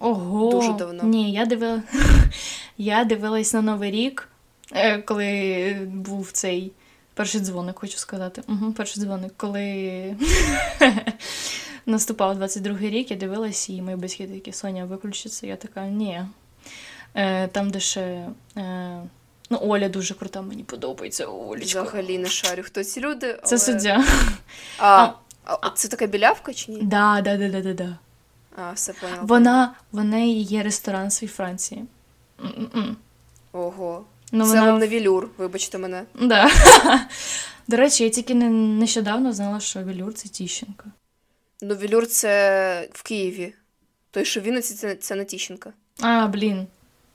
Ого, 0.00 0.50
Дуже 0.50 0.72
давно. 0.72 1.04
Ні, 1.04 1.32
я 1.32 1.46
дивила... 1.46 1.82
я 2.78 3.04
дивилась 3.04 3.54
на 3.54 3.62
Новий 3.62 3.90
рік, 3.90 4.28
е, 4.72 4.98
коли 4.98 5.72
був 5.92 6.32
цей 6.32 6.72
перший 7.14 7.40
дзвоник, 7.40 7.78
хочу 7.78 7.98
сказати. 7.98 8.42
Угу, 8.48 8.72
Перший 8.72 9.02
дзвоник, 9.02 9.32
коли 9.36 10.16
наступав 11.86 12.42
22-й 12.42 12.90
рік, 12.90 13.10
я 13.10 13.16
дивилась, 13.16 13.70
і 13.70 13.82
мої 13.82 13.96
батьки 13.96 14.26
такі 14.26 14.52
Соня 14.52 14.84
виключиться. 14.84 15.46
Я 15.46 15.56
така, 15.56 15.86
ні. 15.86 16.22
Е, 17.14 17.48
Там, 17.48 17.70
де 17.70 17.80
ще. 17.80 18.28
Ну, 19.50 19.58
Оля 19.62 19.88
дуже 19.88 20.14
крута, 20.14 20.42
мені 20.42 20.62
подобається 20.62 21.26
Олечка. 21.26 21.82
Взагалі 21.82 22.18
не 22.18 22.28
шарю, 22.28 22.62
хто 22.62 22.84
ці 22.84 23.00
люди. 23.00 23.26
Але... 23.26 23.42
Це 23.42 23.58
суддя. 23.58 24.04
А, 24.78 25.08
а, 25.44 25.70
Це 25.70 25.88
така 25.88 26.06
білявка 26.06 26.54
чи 26.54 26.72
ні? 26.72 26.82
Да, 26.82 27.20
да, 27.24 27.36
да, 27.36 27.62
да, 27.62 27.74
да. 27.74 27.98
А, 28.56 28.72
все 28.72 28.92
поняла. 28.92 29.22
Вона, 29.22 29.74
в 29.92 30.04
неї 30.04 30.42
є 30.42 30.62
ресторан 30.62 31.10
свій 31.10 31.26
Франції. 31.26 31.84
М-м-м. 32.40 32.96
Ого. 33.52 34.04
Ну, 34.32 34.44
Це 34.44 34.50
вона... 34.50 34.70
вам 34.70 34.78
не 34.80 34.86
вілюр, 34.86 35.28
вибачте 35.38 35.78
мене. 35.78 36.04
Да. 36.20 36.50
До 37.68 37.76
речі, 37.76 38.04
я 38.04 38.10
тільки 38.10 38.34
не, 38.34 38.48
нещодавно 38.50 39.32
знала, 39.32 39.60
що 39.60 39.82
вілюр 39.82 40.14
це 40.14 40.28
Тіщенка. 40.28 40.84
Ну, 41.62 41.74
вілюр 41.74 42.06
це 42.06 42.88
в 42.92 43.02
Києві. 43.02 43.54
Той, 44.10 44.24
що 44.24 44.40
в 44.40 44.42
Вінниці, 44.42 44.74
це, 44.74 44.94
це 44.94 45.14
не 45.14 45.24
Тіщенка. 45.24 45.72
А, 46.00 46.26
блін. 46.26 46.66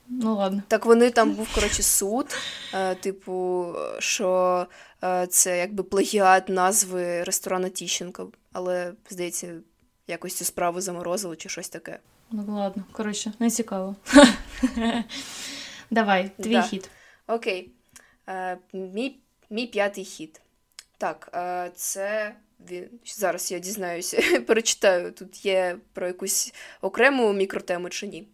Ну 0.08 0.36
ладно. 0.36 0.62
Так 0.68 0.86
вони 0.86 1.10
там 1.10 1.32
був, 1.32 1.54
коротше, 1.54 1.82
суд, 1.82 2.36
е, 2.74 2.94
типу, 2.94 3.66
що 3.98 4.66
е, 5.04 5.26
це 5.26 5.58
якби 5.58 5.82
плагіат 5.82 6.48
назви 6.48 7.22
ресторану 7.22 7.68
Тіщенка, 7.68 8.26
але, 8.52 8.92
здається, 9.10 9.54
якось 10.06 10.34
цю 10.34 10.44
справу 10.44 10.80
заморозили 10.80 11.36
чи 11.36 11.48
щось 11.48 11.68
таке. 11.68 11.98
Ну 12.30 12.44
ладно, 12.48 12.84
коротше, 12.92 13.32
не 13.38 13.50
цікаво. 13.50 13.96
Давай, 15.90 16.30
твій 16.40 16.52
да. 16.52 16.62
хід. 16.62 16.90
Окей. 17.26 17.70
Е, 18.28 18.58
Мій 18.72 19.16
мій 19.50 19.66
п'ятий 19.66 20.04
хід. 20.04 20.40
Так, 20.98 21.30
е, 21.34 21.70
це 21.74 22.34
він 22.70 22.88
зараз 23.04 23.52
я 23.52 23.58
дізнаюся, 23.58 24.40
перечитаю, 24.46 25.12
тут 25.12 25.44
є 25.46 25.76
про 25.92 26.06
якусь 26.06 26.54
окрему 26.80 27.32
мікротему 27.32 27.90
чи 27.90 28.06
ні. 28.06 28.28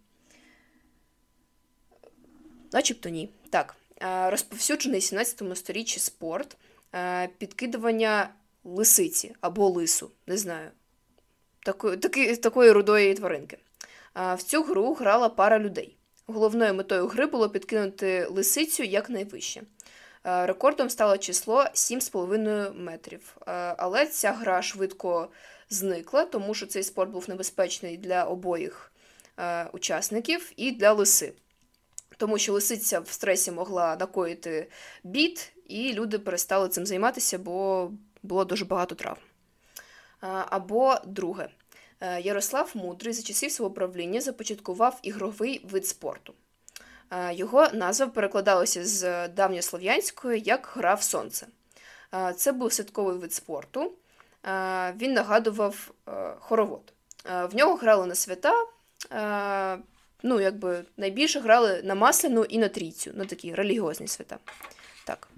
Начебто 2.73 3.09
ні. 3.09 3.29
Так, 3.51 3.77
е, 4.03 4.31
розповсюджений 4.31 5.01
17 5.01 5.57
сторіччі 5.57 6.01
спорт, 6.01 6.57
е, 6.95 7.29
підкидування 7.39 8.29
лисиці 8.65 9.35
або 9.41 9.69
лису, 9.69 10.11
не 10.27 10.37
знаю, 10.37 10.71
такої, 11.65 11.97
таки, 11.97 12.37
такої 12.37 12.73
рудої 12.73 13.15
тваринки. 13.15 13.59
В 14.15 14.43
цю 14.43 14.63
гру 14.63 14.95
грала 14.95 15.29
пара 15.29 15.59
людей. 15.59 15.97
Головною 16.27 16.75
метою 16.75 17.07
гри 17.07 17.27
було 17.27 17.49
підкинути 17.49 18.27
лисицю 18.31 18.83
якнайвище. 18.83 19.63
Рекордом 20.25 20.91
стало 20.91 21.19
число 21.19 21.65
7,5 21.75 22.75
метрів. 22.75 23.37
Але 23.77 24.07
ця 24.07 24.33
гра 24.33 24.63
швидко 24.63 25.29
зникла, 25.71 26.25
тому 26.25 26.55
що 26.55 26.67
цей 26.67 26.83
спорт 26.83 27.11
був 27.11 27.29
небезпечний 27.29 27.97
для 27.97 28.25
обоїх 28.25 28.93
учасників 29.73 30.53
і 30.57 30.73
для 30.73 30.93
лиси. 30.93 31.33
Тому 32.21 32.39
що 32.39 32.53
лисиця 32.53 33.01
в 33.01 33.09
стресі 33.09 33.53
могла 33.53 33.97
накоїти 33.97 34.69
бід, 35.05 35.53
і 35.67 35.93
люди 35.93 36.19
перестали 36.19 36.69
цим 36.69 36.87
займатися, 36.87 37.39
бо 37.39 37.91
було 38.23 38.45
дуже 38.45 38.65
багато 38.65 38.95
травм. 38.95 39.21
Або 40.51 40.97
друге. 41.07 41.49
Е, 42.01 42.21
Ярослав 42.21 42.71
Мудрий 42.75 43.13
за 43.13 43.23
часів 43.23 43.51
свого 43.53 43.71
правління 43.71 44.21
започаткував 44.21 44.99
ігровий 45.03 45.67
вид 45.71 45.87
спорту. 45.87 46.35
Е, 47.11 47.35
його 47.35 47.69
назва 47.73 48.07
перекладалася 48.07 48.85
з 48.85 49.29
давньослов'янської 49.29 50.43
як 50.47 50.73
гра 50.75 50.95
в 50.95 51.03
сонце. 51.03 51.47
Е, 52.15 52.35
це 52.37 52.53
був 52.53 52.73
святковий 52.73 53.17
вид 53.17 53.35
спорту. 53.35 53.93
Він 54.97 55.13
нагадував 55.13 55.91
хоровод. 56.39 56.93
В 57.25 57.55
нього 57.55 57.75
грали 57.75 58.07
на 58.07 58.15
свята, 58.15 58.55
ну, 60.23 60.41
якби 60.41 60.85
найбільше 60.97 61.41
грали 61.41 61.81
на 61.85 61.95
Масляну 61.95 62.45
і 62.45 62.59
на 62.59 62.69
трійцю, 62.69 63.11
на 63.15 63.25
такі 63.25 63.55
релігіозні 63.55 64.09
свята. 64.09 64.39
Так, 65.05 65.29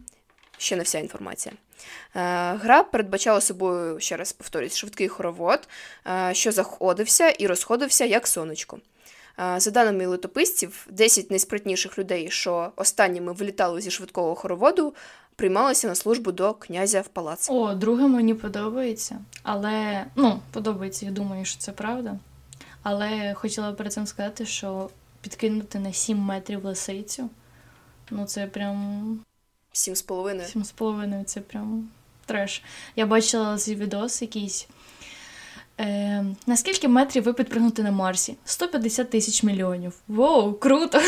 ще 0.59 0.77
не 0.77 0.83
вся 0.83 0.99
інформація. 0.99 1.55
Е, 1.55 2.55
гра 2.55 2.83
передбачала 2.83 3.41
собою, 3.41 4.01
ще 4.01 4.17
раз 4.17 4.33
повторюсь, 4.33 4.77
швидкий 4.77 5.09
хоровод, 5.09 5.69
е, 6.07 6.35
що 6.35 6.53
заходився 6.53 7.31
і 7.31 7.47
розходився 7.47 8.05
як 8.05 8.27
сонечко. 8.27 8.79
Е, 9.39 9.61
за 9.61 9.71
даними 9.71 10.07
летописців, 10.07 10.87
10 10.91 11.31
найспритніших 11.31 11.99
людей, 11.99 12.31
що 12.31 12.73
останніми 12.77 13.33
вилітали 13.33 13.81
зі 13.81 13.91
швидкого 13.91 14.35
хороводу, 14.35 14.95
приймалася 15.37 15.89
на 15.89 15.95
службу 15.95 16.33
до 16.33 16.55
князя 16.55 17.01
в 17.01 17.09
палац. 17.09 17.51
О, 17.51 17.75
друге 17.75 18.07
мені 18.07 18.35
подобається, 18.35 19.19
але 19.43 20.05
ну, 20.17 20.41
подобається, 20.53 21.07
я 21.07 21.13
думаю, 21.13 21.45
що 21.45 21.59
це 21.59 21.73
правда. 21.73 22.19
Але 22.83 23.35
хотіла 23.35 23.73
перед 23.73 23.93
цим 23.93 24.07
сказати, 24.07 24.47
що 24.47 24.91
підкинути 25.21 25.79
на 25.79 25.93
7 25.93 26.19
метрів 26.19 26.65
лисицю, 26.65 27.31
ну 28.11 28.27
це 28.27 28.47
прям 28.47 29.19
Сім 29.73 29.97
з 29.97 30.03
половиною. 30.03 30.49
Сім 30.49 30.65
з 30.65 30.73
половиною 30.73 31.25
це 31.25 31.41
прям 31.41 31.89
треш. 32.27 32.63
Я 32.97 33.07
бачила 33.07 33.59
цей 33.59 33.75
відос 33.75 34.23
якийсь. 34.23 34.69
Е, 35.81 36.25
наскільки 36.47 36.89
метрів 36.89 37.23
ви 37.23 37.33
підпригнути 37.33 37.83
на 37.83 37.91
Марсі? 37.91 38.37
150 38.45 39.11
тисяч 39.11 39.43
мільйонів. 39.43 39.95
Воу, 40.09 40.53
круто! 40.53 41.01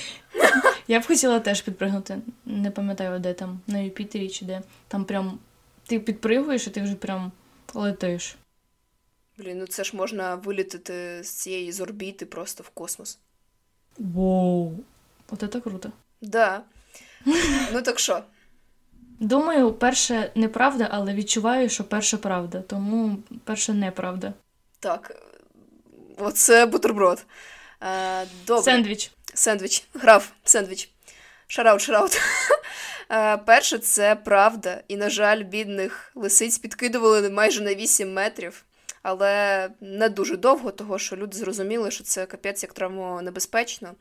Я 0.88 1.00
б 1.00 1.06
хотіла 1.06 1.40
теж 1.40 1.60
підпригнути. 1.60 2.18
Не 2.46 2.70
пам'ятаю, 2.70 3.18
де 3.18 3.32
там, 3.32 3.60
на 3.66 3.78
Юпітері 3.78 4.28
чи 4.28 4.44
де. 4.44 4.62
Там 4.88 5.04
прям 5.04 5.38
ти 5.86 6.00
підпригуєш 6.00 6.66
і 6.66 6.70
ти 6.70 6.82
вже 6.82 6.94
прям 6.94 7.32
летиш. 7.74 8.36
Блін, 9.38 9.58
ну 9.58 9.66
це 9.66 9.84
ж 9.84 9.96
можна 9.96 10.34
вилітати 10.34 11.20
з 11.24 11.28
цієї 11.28 11.72
з 11.72 11.80
орбіти 11.80 12.26
просто 12.26 12.62
в 12.62 12.68
космос. 12.68 13.18
Воу! 13.98 14.72
От 15.30 15.52
це 15.52 15.60
круто. 15.60 15.92
Да. 16.20 16.62
Ну 17.72 17.82
так 17.82 17.98
що? 17.98 18.22
Думаю, 19.20 19.72
перше 19.72 20.32
неправда, 20.34 20.88
але 20.90 21.14
відчуваю, 21.14 21.68
що 21.68 21.84
перше 21.84 22.16
правда. 22.16 22.60
Тому 22.60 23.18
перше 23.44 23.74
неправда. 23.74 24.32
Так. 24.80 25.22
Оце 26.18 26.66
бутерброд. 26.66 27.26
Е, 27.82 28.26
Добре. 28.46 28.62
Сендвіч. 28.62 29.10
Сендвіч. 29.34 29.84
Грав 29.94 30.32
сендвіч. 30.44 30.90
Shout 31.46 31.65
out, 31.65 31.80
shout 31.80 32.02
out. 32.02 32.20
Е, 33.10 33.36
Перше, 33.36 33.78
це 33.78 34.16
правда. 34.16 34.82
І, 34.88 34.96
на 34.96 35.10
жаль, 35.10 35.42
бідних 35.42 36.12
лисиць 36.14 36.58
підкидували 36.58 37.30
майже 37.30 37.62
на 37.62 37.74
8 37.74 38.12
метрів. 38.12 38.64
Але 39.08 39.70
не 39.80 40.08
дуже 40.08 40.36
довго, 40.36 40.70
того 40.70 40.98
що 40.98 41.16
люди 41.16 41.36
зрозуміли, 41.36 41.90
що 41.90 42.04
це 42.04 42.26
капець 42.26 42.62
як 42.62 42.72
травмонебезпечно. 42.72 43.94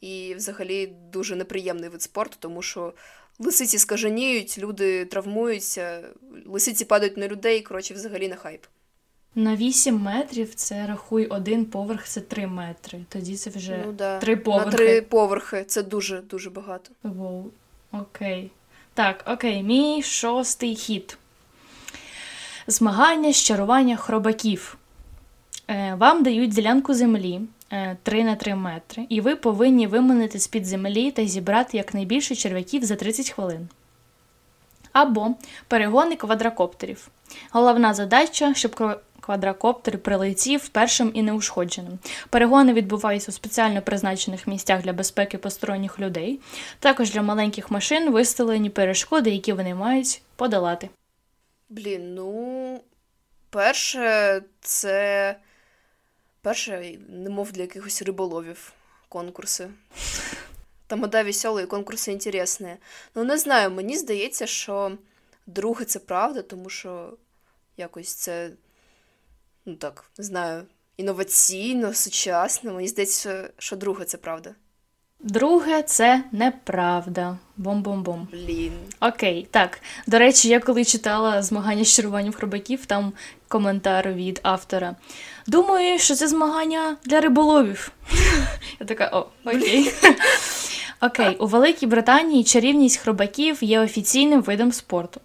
І 0.00 0.34
взагалі 0.34 0.92
дуже 1.12 1.36
неприємний 1.36 1.88
вид 1.88 2.02
спорту, 2.02 2.36
тому 2.38 2.62
що 2.62 2.92
лисиці 3.38 3.78
скаженіють, 3.78 4.58
люди 4.58 5.04
травмуються, 5.04 6.02
лисиці 6.46 6.84
падають 6.84 7.16
на 7.16 7.28
людей, 7.28 7.60
коротше, 7.60 7.94
взагалі 7.94 8.28
на 8.28 8.36
хайп. 8.36 8.62
На 9.34 9.56
8 9.56 9.96
метрів 9.98 10.54
це 10.54 10.86
рахуй 10.86 11.26
один 11.26 11.64
поверх, 11.64 12.08
це 12.08 12.20
3 12.20 12.46
метри. 12.46 13.04
Тоді 13.08 13.36
це 13.36 13.50
вже 13.50 13.82
ну, 13.86 13.92
да. 13.92 14.18
3 14.18 14.36
поверхи. 14.36 14.70
На 14.70 14.76
три 14.76 15.02
поверхи 15.02 15.64
це 15.64 15.82
дуже 15.82 16.20
дуже 16.20 16.50
багато. 16.50 16.90
Воу, 17.02 17.50
окей. 17.92 18.50
Так, 18.94 19.24
окей, 19.26 19.62
мій 19.62 20.02
шостий 20.02 20.76
хід. 20.76 21.18
Змагання 22.66 23.32
з 23.32 23.36
чарування 23.36 23.96
хробаків. 23.96 24.78
Е, 25.68 25.94
Вам 25.98 26.22
дають 26.22 26.50
ділянку 26.50 26.94
землі 26.94 27.40
е, 27.72 27.96
3 28.02 28.24
на 28.24 28.36
3 28.36 28.54
метри, 28.54 29.06
і 29.08 29.20
ви 29.20 29.36
повинні 29.36 29.86
виманити 29.86 30.38
з-під 30.38 30.66
землі 30.66 31.10
та 31.10 31.26
зібрати 31.26 31.76
якнайбільше 31.76 32.34
черв'яків 32.34 32.84
за 32.84 32.96
30 32.96 33.30
хвилин. 33.30 33.68
Або 34.92 35.34
перегони 35.68 36.16
квадрокоптерів. 36.16 37.08
Головна 37.50 37.94
задача, 37.94 38.54
щоб 38.54 39.00
квадрокоптер 39.20 39.98
прилетів 39.98 40.68
першим 40.68 41.10
і 41.14 41.22
неушкодженим. 41.22 41.98
Перегони 42.30 42.72
відбуваються 42.72 43.30
у 43.30 43.34
спеціально 43.34 43.82
призначених 43.82 44.46
місцях 44.46 44.82
для 44.82 44.92
безпеки 44.92 45.38
посторонніх 45.38 46.00
людей. 46.00 46.40
Також 46.78 47.10
для 47.10 47.22
маленьких 47.22 47.70
машин 47.70 48.10
виставлені 48.10 48.70
перешкоди, 48.70 49.30
які 49.30 49.52
вони 49.52 49.74
мають 49.74 50.22
подолати. 50.36 50.88
Блін, 51.70 52.14
ну, 52.14 52.84
перше, 53.50 54.42
це. 54.60 55.36
Перше, 56.42 56.98
немов 57.08 57.52
для 57.52 57.62
якихось 57.62 58.02
риболовів 58.02 58.72
конкурси. 59.08 59.64
Там 59.64 59.74
Тамада 60.86 61.22
веселі, 61.22 61.66
конкурси 61.66 62.12
інтересні. 62.12 62.76
Ну, 63.14 63.24
не 63.24 63.38
знаю, 63.38 63.70
мені 63.70 63.98
здається, 63.98 64.46
що 64.46 64.98
друге 65.46 65.84
це 65.84 65.98
правда, 65.98 66.42
тому 66.42 66.70
що 66.70 67.16
якось 67.76 68.14
це, 68.14 68.50
ну 69.66 69.76
так, 69.76 70.04
не 70.18 70.24
знаю, 70.24 70.66
інноваційно, 70.96 71.94
сучасно. 71.94 72.74
Мені 72.74 72.88
здається, 72.88 73.50
що 73.58 73.76
друге 73.76 74.04
це 74.04 74.18
правда. 74.18 74.54
Друге 75.22 75.82
це 75.82 76.24
неправда. 76.32 77.38
Бом-бом-бом. 77.56 78.26
Блін. 78.32 78.72
Окей, 79.00 79.46
так. 79.50 79.80
До 80.06 80.18
речі, 80.18 80.48
я 80.48 80.60
коли 80.60 80.84
читала 80.84 81.42
змагання 81.42 81.84
з 81.84 81.94
чаруванням 81.94 82.32
хробаків, 82.32 82.86
там 82.86 83.12
коментар 83.48 84.12
від 84.12 84.40
автора. 84.42 84.96
Думаю, 85.46 85.98
що 85.98 86.14
це 86.14 86.28
змагання 86.28 86.96
для 87.04 87.20
риболовів. 87.20 87.92
Я 88.80 88.86
така, 88.86 89.10
о, 89.12 89.26
окей. 89.44 89.92
Окей, 91.02 91.36
у 91.36 91.46
Великій 91.46 91.86
Британії 91.86 92.44
чарівність 92.44 93.00
хробаків 93.00 93.64
є 93.64 93.80
офіційним 93.80 94.42
видом 94.42 94.72
спорту. 94.72 95.20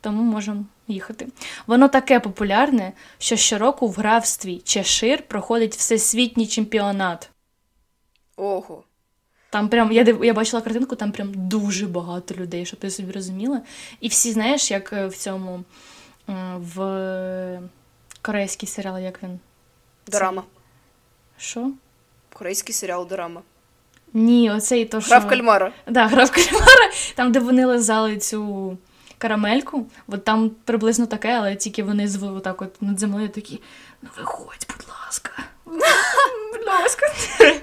Тому 0.00 0.22
можемо 0.22 0.64
їхати. 0.88 1.26
Воно 1.66 1.88
таке 1.88 2.20
популярне, 2.20 2.92
що 3.18 3.36
щороку 3.36 3.88
в 3.88 3.94
графстві 3.94 4.60
Чешир 4.64 5.22
проходить 5.22 5.76
всесвітній 5.76 6.46
чемпіонат. 6.46 7.30
Ого. 8.36 8.84
Там 9.50 9.68
прям, 9.68 9.92
я, 9.92 10.04
див, 10.04 10.24
я 10.24 10.34
бачила 10.34 10.62
картинку, 10.62 10.96
там 10.96 11.12
прям 11.12 11.32
дуже 11.34 11.86
багато 11.86 12.34
людей, 12.34 12.66
щоб 12.66 12.80
ти 12.80 12.90
собі 12.90 13.12
розуміла. 13.12 13.60
І 14.00 14.08
всі, 14.08 14.32
знаєш, 14.32 14.70
як 14.70 14.92
е, 14.92 15.06
в 15.06 15.16
цьому 15.16 15.64
е, 16.28 16.32
в 16.56 17.60
корейський 18.22 18.68
серіал, 18.68 18.98
як 18.98 19.22
він? 19.22 19.38
Дорама. 20.06 20.42
Що? 21.38 21.70
Корейський 22.32 22.74
серіал 22.74 23.08
Дорама. 23.08 23.42
Ні, 24.12 24.50
оцей 24.50 24.84
то, 24.84 25.00
що... 25.00 25.10
Гра 25.10 25.18
в 25.18 25.28
кальмара. 25.28 25.72
Да, 25.86 26.06
гра 26.06 26.24
в 26.24 26.30
кальмара, 26.30 26.90
там, 27.14 27.32
де 27.32 27.40
вони 27.40 27.66
лизали 27.66 28.16
цю 28.16 28.76
карамельку, 29.18 29.86
от 30.08 30.24
там 30.24 30.50
приблизно 30.64 31.06
таке, 31.06 31.32
але 31.32 31.56
тільки 31.56 31.82
вони 31.82 32.08
звели 32.08 32.38
отак 32.38 32.62
от 32.62 32.82
над 32.82 32.98
землею 32.98 33.28
такі, 33.28 33.60
ну 34.02 34.08
виходь, 34.16 34.66
будь 34.76 34.86
ласка. 34.88 35.30
Будь 36.52 36.66
ласка. 36.66 37.06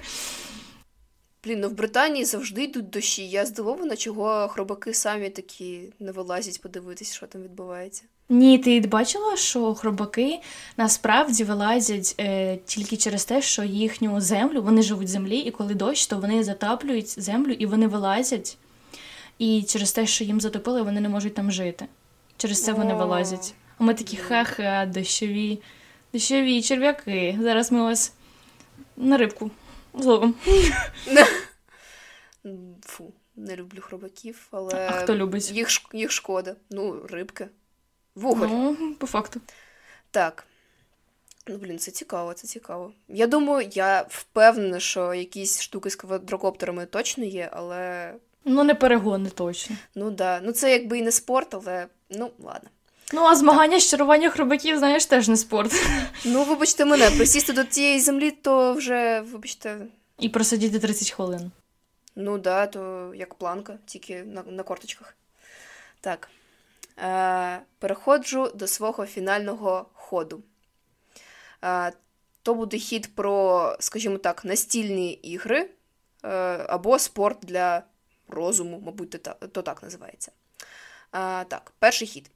Блін, 1.46 1.60
ну 1.60 1.70
в 1.70 1.74
Британії 1.74 2.26
завжди 2.26 2.64
йдуть 2.64 2.90
дощі. 2.90 3.28
Я 3.28 3.46
здивована, 3.46 3.96
чого 3.96 4.48
хробаки 4.48 4.94
самі 4.94 5.30
такі 5.30 5.82
не 6.00 6.12
вилазять 6.12 6.62
подивитись, 6.62 7.14
що 7.14 7.26
там 7.26 7.44
відбувається. 7.44 8.04
Ні, 8.30 8.58
ти 8.58 8.80
бачила, 8.80 9.38
що 9.38 9.74
хробаки 9.76 10.40
насправді 10.78 11.44
вилазять 11.44 12.16
е, 12.20 12.58
тільки 12.66 12.98
через 12.98 13.26
те, 13.26 13.42
що 13.42 13.64
їхню 13.64 14.22
землю, 14.22 14.62
вони 14.62 14.82
живуть 14.82 15.08
в 15.08 15.10
землі, 15.10 15.38
і 15.38 15.52
коли 15.52 15.74
дощ, 15.74 16.08
то 16.08 16.18
вони 16.18 16.44
затаплюють 16.44 17.22
землю 17.22 17.52
і 17.52 17.66
вони 17.66 17.88
вилазять. 17.88 18.58
І 19.40 19.64
через 19.64 19.92
те, 19.92 20.08
що 20.08 20.24
їм 20.24 20.42
затопили, 20.42 20.82
вони 20.82 21.02
не 21.02 21.10
можуть 21.10 21.34
там 21.34 21.52
жити. 21.52 21.86
Через 22.38 22.64
це 22.64 22.74
вони 22.74 22.94
О. 22.94 22.98
вилазять. 22.98 23.54
А 23.78 23.84
ми 23.84 23.94
такі 23.94 24.18
ха-ха, 24.18 24.86
дощові, 24.86 25.60
дощові 26.14 26.62
черв'яки. 26.62 27.40
Зараз 27.42 27.72
ми 27.72 27.82
вас 27.82 28.14
на 28.98 29.18
рибку 29.18 29.52
зловимо. 30.00 30.34
Фу, 32.86 33.14
не 33.36 33.56
люблю 33.56 33.82
хробаків, 33.82 34.48
але 34.52 34.88
А 34.90 34.92
хто 34.92 35.16
любить? 35.16 35.52
їх, 35.52 35.70
їх 35.94 36.12
шкода. 36.12 36.56
Ну, 36.70 37.08
рибки. 37.10 37.48
Вуголь. 38.16 38.48
Ну, 38.48 38.96
по 39.00 39.08
факту. 39.08 39.42
Так. 40.12 40.46
Ну, 41.48 41.58
блін, 41.58 41.80
це 41.80 41.92
цікаво, 41.92 42.34
це 42.34 42.48
цікаво. 42.48 42.94
Я 43.08 43.28
думаю, 43.28 43.70
я 43.74 44.06
впевнена, 44.10 44.80
що 44.80 45.14
якісь 45.14 45.62
штуки 45.62 45.90
з 45.90 45.96
квадрокоптерами 45.96 46.86
точно 46.86 47.24
є, 47.24 47.50
але 47.54 48.14
Ну, 48.46 48.64
не 48.64 48.76
перегони 48.76 49.30
точно. 49.30 49.76
ну 49.96 50.12
да. 50.12 50.40
Ну 50.44 50.52
це 50.52 50.72
якби 50.72 50.98
і 50.98 51.02
не 51.02 51.12
спорт, 51.12 51.54
але 51.54 51.88
ну 52.10 52.32
ладно. 52.40 52.70
Ну, 53.16 53.24
а 53.24 53.36
змагання 53.36 53.80
з 53.80 53.90
чарування 53.90 54.30
хробаків, 54.30 54.78
знаєш, 54.78 55.06
теж 55.06 55.28
не 55.28 55.38
спорт. 55.38 55.74
Ну, 56.26 56.44
вибачте 56.44 56.86
мене, 56.86 57.12
присісти 57.12 57.54
до 57.54 57.64
тієї 57.64 58.00
землі, 58.00 58.32
то 58.32 58.74
вже, 58.74 59.22
вибачте, 59.22 59.78
І 60.20 60.30
просидіти 60.30 60.80
30 60.80 61.12
хвилин. 61.12 61.52
Ну 62.16 62.38
да, 62.38 62.68
то 62.68 63.12
як 63.16 63.36
планка, 63.36 63.78
тільки 63.86 64.24
на, 64.24 64.44
на 64.44 64.64
корточках. 64.64 65.16
Так. 66.02 66.30
Е, 67.04 67.62
переходжу 67.80 68.52
до 68.56 68.68
свого 68.68 69.06
фінального 69.06 69.86
ходу. 69.94 70.44
Е, 71.64 71.94
то 72.44 72.54
буде 72.54 72.78
хід 72.78 73.16
про, 73.16 73.76
скажімо 73.80 74.18
так, 74.18 74.46
настільні 74.46 75.14
ігри 75.14 75.70
е, 76.24 76.30
або 76.70 77.00
спорт 77.00 77.38
для 77.42 77.84
розуму, 78.28 78.82
мабуть, 78.86 79.30
то 79.52 79.62
так 79.62 79.84
називається. 79.84 80.32
Е, 81.14 81.44
так, 81.46 81.74
перший 81.80 82.08
хід. 82.08 82.32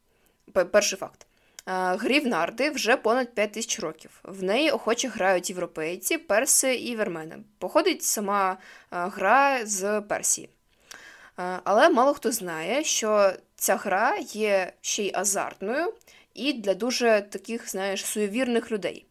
Перший 0.53 0.99
факт. 0.99 1.27
Е, 1.67 1.95
Грі 1.95 2.19
в 2.19 2.27
нарди 2.27 2.69
вже 2.69 2.97
понад 2.97 3.35
5 3.35 3.51
тисяч 3.51 3.79
років. 3.79 4.19
В 4.23 4.43
неї 4.43 4.71
охоче 4.71 5.07
грають 5.07 5.49
європейці, 5.49 6.17
перси 6.17 6.75
і 6.75 6.95
вермени. 6.95 7.37
Походить 7.59 8.03
сама 8.03 8.57
гра 8.91 9.65
з 9.65 10.01
Персії. 10.01 10.49
Але 11.63 11.89
мало 11.89 12.13
хто 12.13 12.31
знає, 12.31 12.83
що 12.83 13.33
ця 13.55 13.75
гра 13.75 14.17
є 14.19 14.73
ще 14.81 15.03
й 15.03 15.11
азартною 15.15 15.93
і 16.33 16.53
для 16.53 16.73
дуже 16.73 17.27
таких, 17.29 17.69
знаєш, 17.69 18.05
суєвірних 18.05 18.71
людей. 18.71 19.05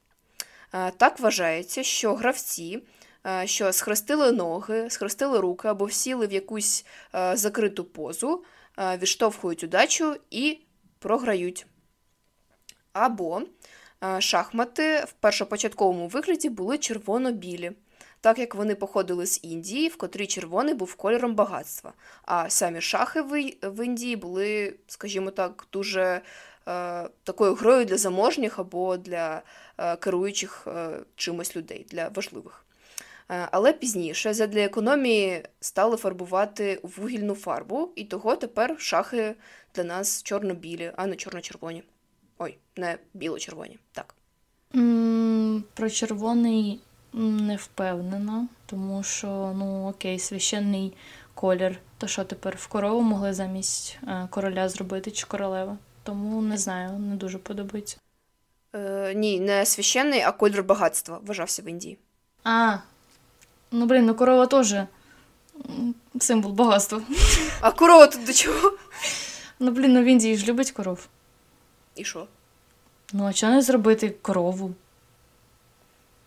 Так 0.97 1.21
вважається, 1.21 1.83
що 1.83 2.15
гравці, 2.15 2.83
що 3.45 3.73
схрестили 3.73 4.33
ноги, 4.33 4.91
схрестили 4.91 5.41
руки 5.41 5.69
або 5.69 5.85
всіли 5.85 6.27
в 6.27 6.33
якусь 6.33 6.87
закриту 7.33 7.85
позу, 7.85 8.45
відштовхують 8.79 9.65
удачу 9.65 10.17
і 10.31 10.59
програють. 10.99 11.67
Або 12.93 13.43
шахмати 14.19 15.05
в 15.09 15.13
першопочатковому 15.13 16.09
вигляді 16.09 16.49
були 16.49 16.79
червоно-білі 16.79 17.73
так 18.21 18.39
як 18.39 18.55
вони 18.55 18.75
походили 18.75 19.27
з 19.27 19.45
Індії, 19.45 19.89
в 19.89 19.97
котрій 19.97 20.27
червоний 20.27 20.75
був 20.75 20.95
кольором 20.95 21.35
багатства. 21.35 21.93
А 22.23 22.51
самі 22.51 22.81
шахи 22.81 23.23
в 23.63 23.85
Індії 23.85 24.17
були, 24.17 24.75
скажімо 24.87 25.31
так, 25.31 25.67
дуже 25.73 26.21
е, 26.69 27.09
такою 27.25 27.55
грою 27.55 27.85
для 27.85 27.97
заможніх 27.97 28.59
або 28.59 28.97
для 28.97 29.43
е, 29.79 29.97
керуючих 29.97 30.67
е, 30.67 30.99
чимось 31.17 31.57
людей, 31.57 31.87
для 31.91 32.09
важливих. 32.09 32.65
Е, 33.31 33.49
але 33.53 33.73
пізніше, 33.73 34.35
задля 34.35 34.61
економії, 34.61 35.43
стали 35.61 35.97
фарбувати 35.97 36.81
вугільну 36.83 37.35
фарбу, 37.35 37.93
і 37.97 38.05
того 38.05 38.37
тепер 38.37 38.77
шахи 38.79 39.35
для 39.75 39.85
нас 39.85 40.23
чорно-білі, 40.23 40.93
а 40.97 41.07
не 41.07 41.17
чорно-червоні. 41.17 41.83
Ой, 42.39 42.59
не 42.77 42.99
біло-червоні. 43.15 43.79
Так. 43.93 44.15
Mm, 44.75 45.63
про 45.75 45.91
червоний 45.91 46.81
не 47.13 47.57
впевнена, 47.57 48.49
тому 48.67 49.03
що, 49.03 49.53
ну, 49.57 49.89
окей, 49.89 50.19
священний 50.19 50.95
колір. 51.35 51.79
То 51.99 52.07
що 52.07 52.25
тепер 52.25 52.57
в 52.57 52.67
корову 52.67 53.03
могли 53.03 53.33
замість 53.33 53.99
е, 54.09 54.29
короля 54.31 54.69
зробити 54.69 55.11
чи 55.11 55.27
королева? 55.27 55.79
Тому 56.03 56.43
не 56.43 56.59
знаю, 56.59 56.99
не 56.99 57.17
дуже 57.17 57.39
подобається. 57.39 57.97
Е, 58.75 59.15
Ні, 59.15 59.41
не 59.41 59.67
священний, 59.67 60.21
а 60.21 60.33
колір 60.33 60.63
багатства 60.63 61.21
вважався 61.23 61.63
в 61.63 61.69
Індії. 61.69 61.99
А, 62.45 62.77
ну 63.71 63.87
блін, 63.87 64.07
ну 64.07 64.15
корова 64.15 64.47
теж 64.47 64.75
символ 66.21 66.53
багатства. 66.53 67.03
А 67.61 67.73
корова 67.73 68.07
тут 68.07 68.25
до 68.25 68.33
чого? 68.33 68.73
Ну, 69.61 69.71
блін, 69.71 69.93
ну 69.93 70.03
в 70.03 70.05
Індії 70.05 70.37
ж 70.37 70.47
любить 70.47 70.71
коров. 70.71 71.07
І 71.95 72.05
що? 72.05 72.27
Ну, 73.13 73.27
а 73.27 73.33
чого 73.33 73.53
не 73.53 73.63
зробити 73.63 74.11
корову? 74.23 74.75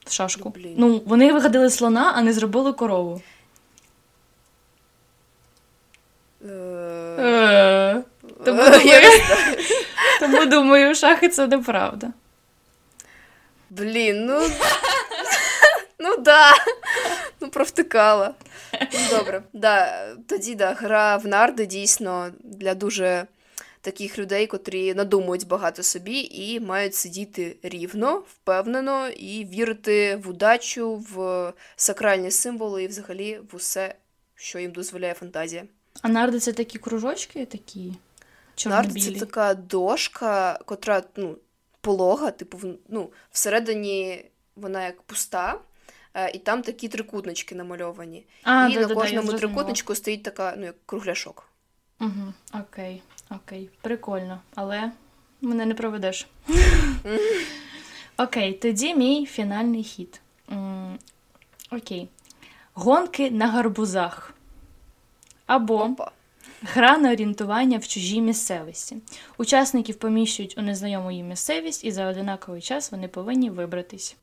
шашку. 0.09 0.49
Блін. 0.49 0.73
Ну, 0.77 1.01
вони 1.05 1.33
вигадали 1.33 1.69
слона, 1.69 2.13
а 2.15 2.21
не 2.21 2.33
зробили 2.33 2.73
корову. 2.73 3.21
Е. 6.49 8.03
Тому 10.19 10.45
думаю, 10.45 10.95
шахи 10.95 11.29
це 11.29 11.47
неправда. 11.47 12.07
Блін, 13.69 14.25
ну. 14.25 14.41
Ну 16.03 16.17
да. 16.17 16.53
Ну, 17.41 17.49
провтикала. 17.49 18.35
Ну, 18.93 19.17
добре. 19.17 19.43
Да, 19.53 20.07
Тоді 20.27 20.55
да, 20.55 20.73
гра 20.73 21.17
в 21.17 21.27
нарди 21.27 21.65
дійсно 21.65 22.31
для 22.43 22.75
дуже 22.75 23.27
таких 23.81 24.19
людей, 24.19 24.47
котрі 24.47 24.93
надумують 24.93 25.47
багато 25.47 25.83
собі 25.83 26.29
і 26.31 26.59
мають 26.59 26.95
сидіти 26.95 27.57
рівно, 27.63 28.23
впевнено 28.29 29.07
і 29.09 29.45
вірити 29.45 30.15
в 30.15 30.29
удачу, 30.29 30.95
в 30.95 31.53
сакральні 31.75 32.31
символи 32.31 32.83
і 32.83 32.87
взагалі 32.87 33.39
в 33.51 33.55
усе, 33.55 33.95
що 34.35 34.59
їм 34.59 34.71
дозволяє 34.71 35.13
фантазія. 35.13 35.63
А 36.01 36.09
нарди 36.09 36.39
це 36.39 36.53
такі 36.53 36.79
кружочки, 36.79 37.45
такі 37.45 37.93
Нарди 38.65 38.99
це 38.99 39.11
така 39.11 39.53
дошка, 39.53 40.59
котра 40.65 41.03
ну, 41.15 41.37
полога, 41.81 42.31
типу, 42.31 42.59
ну, 42.89 43.11
всередині 43.31 44.25
вона 44.55 44.85
як 44.85 45.01
пуста. 45.01 45.59
Е, 46.13 46.31
і 46.31 46.39
там 46.39 46.61
такі 46.61 46.87
трикутнички 46.87 47.55
намальовані. 47.55 48.25
А, 48.43 48.67
і 48.67 48.73
да, 48.73 48.79
на 48.79 48.87
да, 48.87 48.95
кожному 48.95 49.33
трикутничку 49.33 49.95
стоїть 49.95 50.23
така, 50.23 50.53
ну, 50.57 50.65
як 50.65 50.75
кругляшок. 50.85 51.47
Угу, 51.99 52.33
Окей. 52.53 53.01
Окей, 53.29 53.69
прикольно, 53.81 54.39
але 54.55 54.91
мене 55.41 55.65
не 55.65 55.73
проведеш. 55.73 56.27
Окей, 58.17 58.53
тоді 58.53 58.95
мій 58.95 59.25
фінальний 59.25 59.83
хід. 59.83 60.21
Окей. 61.71 62.09
Гонки 62.73 63.31
на 63.31 63.47
гарбузах. 63.47 64.33
Або 65.45 65.83
Опа. 65.83 66.11
гра 66.61 66.97
на 66.97 67.11
орієнтування 67.11 67.77
в 67.77 67.87
чужій 67.87 68.21
місцевості. 68.21 68.97
Учасників 69.37 69.95
поміщують 69.95 70.57
у 70.57 70.61
незнайому 70.61 71.11
їм 71.11 71.27
місцевість, 71.27 71.83
і 71.83 71.91
за 71.91 72.07
одинаковий 72.07 72.61
час 72.61 72.91
вони 72.91 73.07
повинні 73.07 73.49
вибратись. 73.49 74.15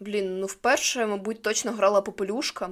Блін, 0.00 0.40
ну 0.40 0.46
вперше, 0.46 1.06
мабуть, 1.06 1.42
точно 1.42 1.72
грала 1.72 2.00
попелюшка. 2.00 2.70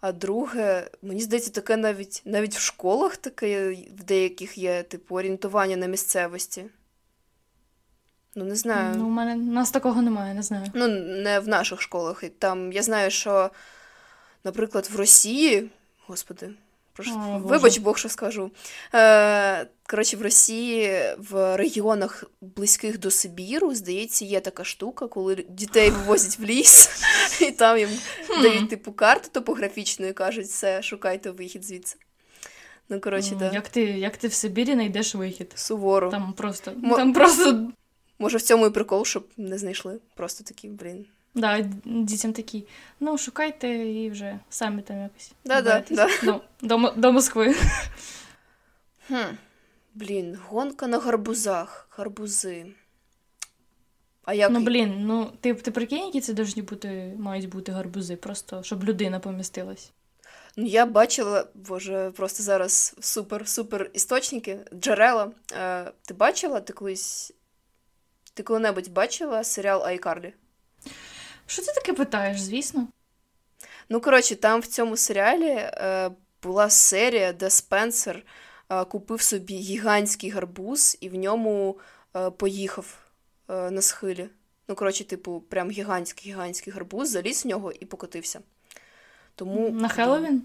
А 0.00 0.12
друге, 0.12 0.90
мені 1.02 1.20
здається, 1.20 1.50
таке 1.50 1.76
навіть 1.76 2.22
навіть 2.24 2.54
в 2.54 2.60
школах 2.60 3.16
таке 3.16 3.72
в 3.72 4.04
деяких 4.04 4.58
є, 4.58 4.82
типу, 4.82 5.16
орієнтування 5.16 5.76
на 5.76 5.86
місцевості. 5.86 6.64
Ну, 8.34 8.44
не 8.44 8.56
знаю. 8.56 8.94
Ну, 8.98 9.06
у 9.06 9.10
мене 9.10 9.34
у 9.34 9.52
нас 9.52 9.70
такого 9.70 10.02
немає, 10.02 10.34
не 10.34 10.42
знаю. 10.42 10.66
Ну, 10.74 10.88
не 11.22 11.40
в 11.40 11.48
наших 11.48 11.80
школах. 11.80 12.24
Там 12.38 12.72
я 12.72 12.82
знаю, 12.82 13.10
що, 13.10 13.50
наприклад, 14.44 14.88
в 14.92 14.96
Росії, 14.96 15.70
господи, 16.06 16.50
Прошу, 16.92 17.10
О, 17.10 17.38
Вибач, 17.38 17.78
Бог, 17.78 17.98
що 17.98 18.08
скажу. 18.08 18.50
Е, 18.94 19.66
Коротше, 19.86 20.16
в 20.16 20.22
Росії 20.22 21.02
в 21.18 21.56
регіонах 21.56 22.24
близьких 22.40 22.98
до 22.98 23.10
Сибіру, 23.10 23.74
здається, 23.74 24.24
є 24.24 24.40
така 24.40 24.64
штука, 24.64 25.06
коли 25.06 25.44
дітей 25.48 25.90
вивозять 25.90 26.38
в 26.38 26.42
ліс, 26.42 26.90
і 27.40 27.50
там 27.50 27.78
їм 27.78 27.88
дають 28.42 28.70
типу 28.70 28.92
карту 28.92 29.28
топографічну 29.32 30.06
і 30.06 30.12
кажуть, 30.12 30.46
все, 30.46 30.82
шукайте 30.82 31.30
вихід 31.30 31.64
звідси. 31.64 31.96
Ну, 32.88 33.00
коротше, 33.00 33.34
да. 33.38 33.50
Як 33.52 33.68
ти 33.68 33.82
як 33.82 34.16
ти 34.16 34.28
в 34.28 34.32
Сибірі 34.32 34.72
знайдеш 34.72 35.14
вихід? 35.14 35.52
Суворо. 35.54 36.10
Там 36.10 36.32
просто. 36.32 36.72
Там 36.96 37.12
просто... 37.12 37.70
Може, 38.18 38.38
в 38.38 38.42
цьому 38.42 38.66
і 38.66 38.70
прикол, 38.70 39.04
щоб 39.04 39.28
не 39.36 39.58
знайшли. 39.58 39.98
Просто 40.14 40.44
такі, 40.44 40.68
блін. 40.68 41.06
Да, 41.34 41.60
дітям 41.84 42.32
такі, 42.32 42.66
ну, 43.00 43.18
шукайте 43.18 43.68
і 43.68 44.10
вже 44.10 44.38
самі 44.50 44.82
там 44.82 45.02
якось. 45.02 45.32
Да-да, 45.44 45.84
да. 45.90 46.08
До, 46.22 46.40
до, 46.62 46.92
до 46.96 47.12
Москви. 47.12 47.54
Хм. 49.08 49.14
Блін, 49.94 50.38
гонка 50.48 50.86
на 50.86 50.98
гарбузах, 50.98 51.88
гарбузи. 51.90 52.66
А 54.24 54.34
як... 54.34 54.50
Ну, 54.50 54.60
блін, 54.60 55.06
ну 55.06 55.32
ти 55.40 55.54
ти 55.54 55.70
прикинь, 55.70 56.06
які 56.06 56.20
це 56.20 56.34
повинні 56.34 56.62
бути, 56.62 57.14
мають 57.18 57.48
бути 57.48 57.72
гарбузи, 57.72 58.16
просто 58.16 58.62
щоб 58.62 58.84
людина 58.84 59.20
помістилась. 59.20 59.92
Ну, 60.56 60.66
я 60.66 60.86
бачила, 60.86 61.46
боже, 61.54 62.12
просто 62.16 62.42
зараз 62.42 62.94
супер-супер 63.00 63.90
істочники, 63.92 64.58
джерела. 64.74 65.30
Е, 65.52 65.92
Ти 66.02 66.14
бачила 66.14 66.60
ти 66.60 66.72
колись. 66.72 67.32
Ти 68.34 68.42
коли-небудь 68.42 68.88
бачила 68.88 69.44
серіал 69.44 69.84
iCarly? 69.84 70.34
Що 71.52 71.62
ти 71.62 71.72
таке 71.72 71.92
питаєш, 71.92 72.40
звісно? 72.40 72.86
Ну, 73.88 74.00
коротше, 74.00 74.36
там 74.36 74.60
в 74.60 74.66
цьому 74.66 74.96
серіалі 74.96 75.48
е, 75.48 76.10
була 76.42 76.70
серія, 76.70 77.32
де 77.32 77.50
Спенсер 77.50 78.22
е, 78.70 78.84
купив 78.84 79.20
собі 79.20 79.54
гігантський 79.54 80.30
гарбуз 80.30 80.98
і 81.00 81.08
в 81.08 81.14
ньому 81.14 81.78
е, 82.16 82.30
поїхав 82.30 82.98
е, 83.48 83.70
на 83.70 83.82
схилі. 83.82 84.28
Ну, 84.68 84.74
коротше, 84.74 85.04
типу, 85.04 85.40
прям 85.48 85.70
гігантський 85.70 86.32
гігантський 86.32 86.72
гарбуз, 86.72 87.10
заліз 87.10 87.44
в 87.44 87.48
нього 87.48 87.72
і 87.72 87.86
покотився. 87.86 88.40
Тому... 89.34 89.70
На 89.70 89.88
Хеллоуін? 89.88 90.42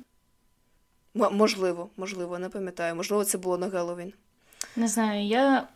Можливо, 1.13 1.89
можливо, 1.97 2.39
не 2.39 2.49
пам'ятаю. 2.49 2.95
Можливо, 2.95 3.25
це 3.25 3.37
було 3.37 3.57
на 3.57 3.67
Геловін. 3.67 4.13
Не 4.75 4.87
знаю, 4.87 5.25
я 5.25 5.67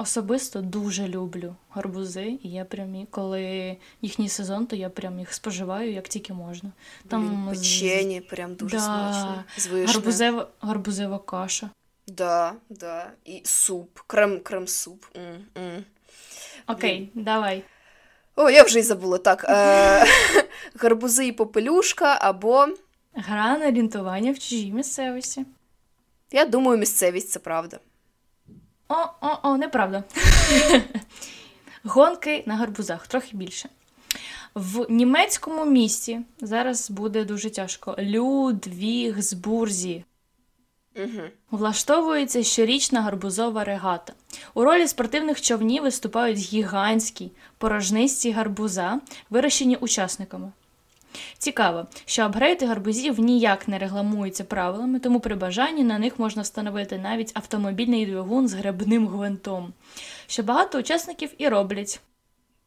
особисто 0.00 0.60
дуже 0.60 1.08
люблю 1.08 1.56
гарбузи, 1.70 2.38
і 2.42 2.50
я 2.50 2.64
прям, 2.64 3.06
коли 3.10 3.76
їхній 4.02 4.28
сезон, 4.28 4.66
то 4.66 4.76
я 4.76 4.90
прям 4.90 5.18
їх 5.18 5.34
споживаю 5.34 5.92
як 5.92 6.08
тільки 6.08 6.32
можна. 6.32 6.72
Там 7.08 7.48
печені, 7.50 8.20
прям 8.20 8.54
дуже 8.54 8.76
да, 8.76 8.82
смачно. 8.82 9.44
З 9.56 9.66
гарбузева, 9.66 10.48
гарбузева 10.60 11.18
каша. 11.18 11.70
Да, 12.06 12.52
да. 12.70 13.10
І 13.24 13.42
суп, 13.44 13.98
крем 14.06 14.40
крем 14.40 14.68
суп. 14.68 15.04
Окей, 16.66 17.10
Блін. 17.14 17.24
давай. 17.24 17.64
О, 18.36 18.50
я 18.50 18.62
вже 18.62 18.80
й 18.80 18.82
забула 18.82 19.18
так. 19.18 19.44
Е- 19.48 20.06
Гарбузи 20.74 21.26
і 21.26 21.32
попелюшка 21.32 22.18
або. 22.20 22.68
Гра 23.14 23.58
на 23.58 23.66
орієнтування 23.68 24.32
в 24.32 24.38
чужій 24.38 24.72
місцевості. 24.72 25.46
Я 26.32 26.44
думаю, 26.44 26.78
місцевість 26.78 27.30
це 27.30 27.38
правда. 27.38 27.78
О-о-о, 28.90 29.56
неправда. 29.56 30.04
Гонки 31.84 32.42
на 32.46 32.56
гарбузах, 32.56 33.06
трохи 33.06 33.36
більше. 33.36 33.68
В 34.54 34.86
німецькому 34.90 35.64
місті 35.64 36.20
зараз 36.40 36.90
буде 36.90 37.24
дуже 37.24 37.50
тяжко. 37.50 37.96
Людвігсбурзі. 37.98 38.84
Угу. 40.96 41.22
Влаштовується 41.50 42.42
щорічна 42.42 43.02
гарбузова 43.02 43.64
регата. 43.64 44.12
У 44.54 44.64
ролі 44.64 44.88
спортивних 44.88 45.40
човнів 45.40 45.82
виступають 45.82 46.38
гігантські 46.38 47.30
порожнисті 47.58 48.32
гарбуза, 48.32 49.00
вирощені 49.30 49.76
учасниками. 49.76 50.52
Цікаво, 51.38 51.86
що 52.04 52.22
апгрейди 52.22 52.66
гарбузів 52.66 53.20
ніяк 53.20 53.68
не 53.68 53.78
регламуються 53.78 54.44
правилами, 54.44 55.00
тому 55.00 55.20
при 55.20 55.34
бажанні 55.34 55.84
на 55.84 55.98
них 55.98 56.18
можна 56.18 56.42
встановити 56.42 56.98
навіть 56.98 57.30
автомобільний 57.34 58.06
двигун 58.06 58.48
з 58.48 58.54
гребним 58.54 59.08
гвинтом, 59.08 59.72
що 60.26 60.42
багато 60.42 60.78
учасників 60.78 61.30
і 61.38 61.48
роблять. 61.48 62.00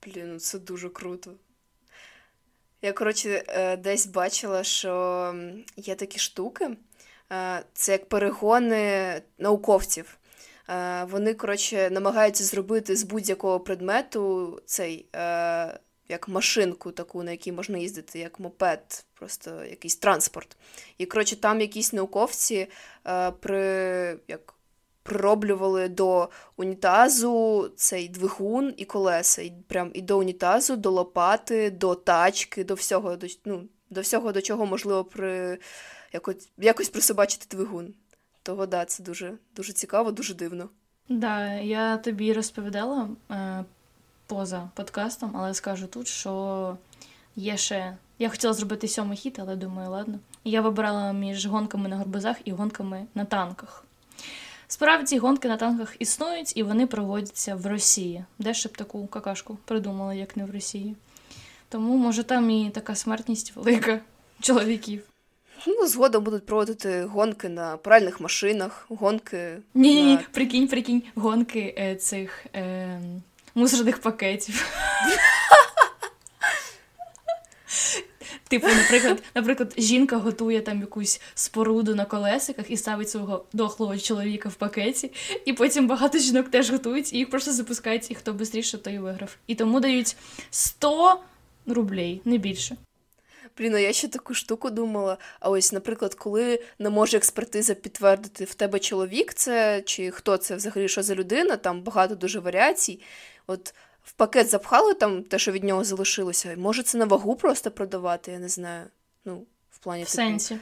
Блін, 0.05 0.33
ну 0.33 0.39
це 0.39 0.59
дуже 0.59 0.89
круто. 0.89 1.31
Я, 2.81 2.93
коротше, 2.93 3.43
е, 3.47 3.77
десь 3.77 4.07
бачила, 4.07 4.63
що 4.63 5.35
є 5.77 5.95
такі 5.95 6.19
штуки, 6.19 6.69
е, 7.31 7.63
це 7.73 7.91
як 7.91 8.09
перегони 8.09 9.21
науковців. 9.37 10.17
Е, 10.69 11.03
вони, 11.03 11.33
коротше, 11.33 11.89
намагаються 11.89 12.43
зробити 12.43 12.95
з 12.95 13.03
будь-якого 13.03 13.59
предмету 13.59 14.61
цей 14.65 15.05
як 16.13 16.27
машинку, 16.27 16.91
таку, 16.91 17.23
на 17.23 17.31
якій 17.31 17.51
можна 17.51 17.77
їздити, 17.77 18.19
як 18.19 18.39
мопед, 18.39 19.05
просто 19.13 19.63
якийсь 19.63 19.95
транспорт. 19.95 20.57
І, 20.97 21.05
коротше, 21.05 21.35
там 21.35 21.61
якісь 21.61 21.93
науковці 21.93 22.67
при 23.39 24.19
як 24.27 24.53
пророблювали 25.03 25.89
до 25.89 26.29
унітазу 26.57 27.69
цей 27.75 28.09
двигун 28.09 28.73
і 28.77 28.85
колеса. 28.85 29.41
І 29.41 29.53
прям 29.67 29.91
і 29.93 30.01
до 30.01 30.19
унітазу, 30.19 30.75
до 30.75 30.91
лопати, 30.91 31.71
до 31.71 31.95
тачки, 31.95 32.63
до 32.63 32.73
всього, 32.73 33.15
до, 33.15 33.27
ну, 33.45 33.63
до 33.89 34.01
всього, 34.01 34.31
до 34.31 34.41
чого 34.41 34.65
можливо 34.65 35.03
при, 35.03 35.57
якось, 36.13 36.49
якось 36.57 36.89
присобачити 36.89 37.45
двигун. 37.55 37.93
Того 38.43 38.65
да, 38.65 38.85
це 38.85 39.03
дуже 39.03 39.33
дуже 39.55 39.73
цікаво, 39.73 40.11
дуже 40.11 40.33
дивно. 40.33 40.69
Да, 41.09 41.53
я 41.53 41.97
тобі 41.97 42.33
розповідала 42.33 43.09
е, 43.31 43.65
поза 44.27 44.69
подкастом, 44.75 45.31
але 45.35 45.53
скажу 45.53 45.87
тут, 45.87 46.07
що 46.07 46.77
є 47.35 47.57
ще. 47.57 47.97
Я 48.19 48.29
хотіла 48.29 48.53
зробити 48.53 48.87
сьомий 48.87 49.17
хіт, 49.17 49.39
але 49.39 49.55
думаю, 49.55 49.89
ладно. 49.89 50.19
я 50.43 50.61
вибирала 50.61 51.13
між 51.13 51.45
гонками 51.45 51.89
на 51.89 51.97
горбузах 51.97 52.37
і 52.45 52.51
гонками 52.51 53.05
на 53.15 53.25
танках. 53.25 53.85
Справді, 54.67 55.17
гонки 55.17 55.47
на 55.47 55.57
танках 55.57 55.95
існують 55.99 56.57
і 56.57 56.63
вони 56.63 56.87
проводяться 56.87 57.55
в 57.55 57.65
Росії. 57.65 58.25
Де 58.39 58.53
ще 58.53 58.69
б 58.69 58.77
таку 58.77 59.07
какашку 59.07 59.57
придумали, 59.65 60.17
як 60.17 60.37
не 60.37 60.45
в 60.45 60.51
Росії. 60.51 60.95
Тому, 61.69 61.97
може, 61.97 62.23
там 62.23 62.49
і 62.49 62.69
така 62.69 62.95
смертність 62.95 63.55
велика 63.55 63.99
чоловіків. 64.41 65.03
Ну, 65.67 65.87
згодом 65.87 66.23
будуть 66.23 66.45
проводити 66.45 67.03
гонки 67.03 67.49
на 67.49 67.77
пральних 67.77 68.19
машинах, 68.19 68.85
гонки. 68.89 69.57
Ні, 69.73 70.03
ні, 70.03 70.13
на... 70.13 70.23
прикинь, 70.31 70.67
прикинь, 70.67 71.03
гонки 71.15 71.75
е, 71.77 71.95
цих 71.95 72.45
е, 72.55 73.01
мусорних 73.55 74.01
пакетів. 74.01 74.65
Типу, 78.53 78.67
наприклад, 78.67 79.23
наприклад, 79.35 79.73
жінка 79.77 80.17
готує 80.17 80.61
там 80.61 80.81
якусь 80.81 81.21
споруду 81.33 81.95
на 81.95 82.05
колесиках 82.05 82.71
і 82.71 82.77
ставить 82.77 83.09
свого 83.09 83.45
дохлого 83.53 83.97
чоловіка 83.97 84.49
в 84.49 84.53
пакеті, 84.53 85.11
і 85.45 85.53
потім 85.53 85.87
багато 85.87 86.17
жінок 86.17 86.49
теж 86.51 86.71
готують, 86.71 87.13
і 87.13 87.17
їх 87.17 87.29
просто 87.29 87.53
запускають, 87.53 88.11
і 88.11 88.15
хто 88.15 88.45
швидше, 88.45 88.77
той 88.77 88.99
виграв. 88.99 89.35
І 89.47 89.55
тому 89.55 89.79
дають 89.79 90.15
100 90.51 91.19
рублей, 91.65 92.21
не 92.25 92.37
більше. 92.37 92.77
Блін, 93.57 93.75
а 93.75 93.79
я 93.79 93.93
ще 93.93 94.07
таку 94.07 94.33
штуку 94.33 94.69
думала. 94.69 95.17
А 95.39 95.49
ось, 95.49 95.71
наприклад, 95.71 96.13
коли 96.13 96.59
не 96.79 96.89
може 96.89 97.17
експертиза 97.17 97.73
підтвердити 97.73 98.45
в 98.45 98.53
тебе 98.53 98.79
чоловік, 98.79 99.33
це 99.33 99.81
чи 99.85 100.11
хто 100.11 100.37
це 100.37 100.55
взагалі 100.55 100.87
що 100.87 101.03
за 101.03 101.15
людина, 101.15 101.57
там 101.57 101.81
багато 101.81 102.15
дуже 102.15 102.39
варіацій. 102.39 102.99
От 103.47 103.73
в 104.03 104.11
пакет 104.11 104.49
запхали 104.49 104.93
там 104.93 105.23
те, 105.23 105.39
що 105.39 105.51
від 105.51 105.63
нього 105.63 105.83
залишилося. 105.83 106.55
Може, 106.57 106.83
це 106.83 106.97
на 106.97 107.05
вагу 107.05 107.35
просто 107.35 107.71
продавати, 107.71 108.31
я 108.31 108.39
не 108.39 108.49
знаю. 108.49 108.85
Ну, 109.25 109.45
в 109.71 109.77
плані 109.77 110.03
В 110.03 110.05
типу... 110.05 110.15
сенсі. 110.15 110.57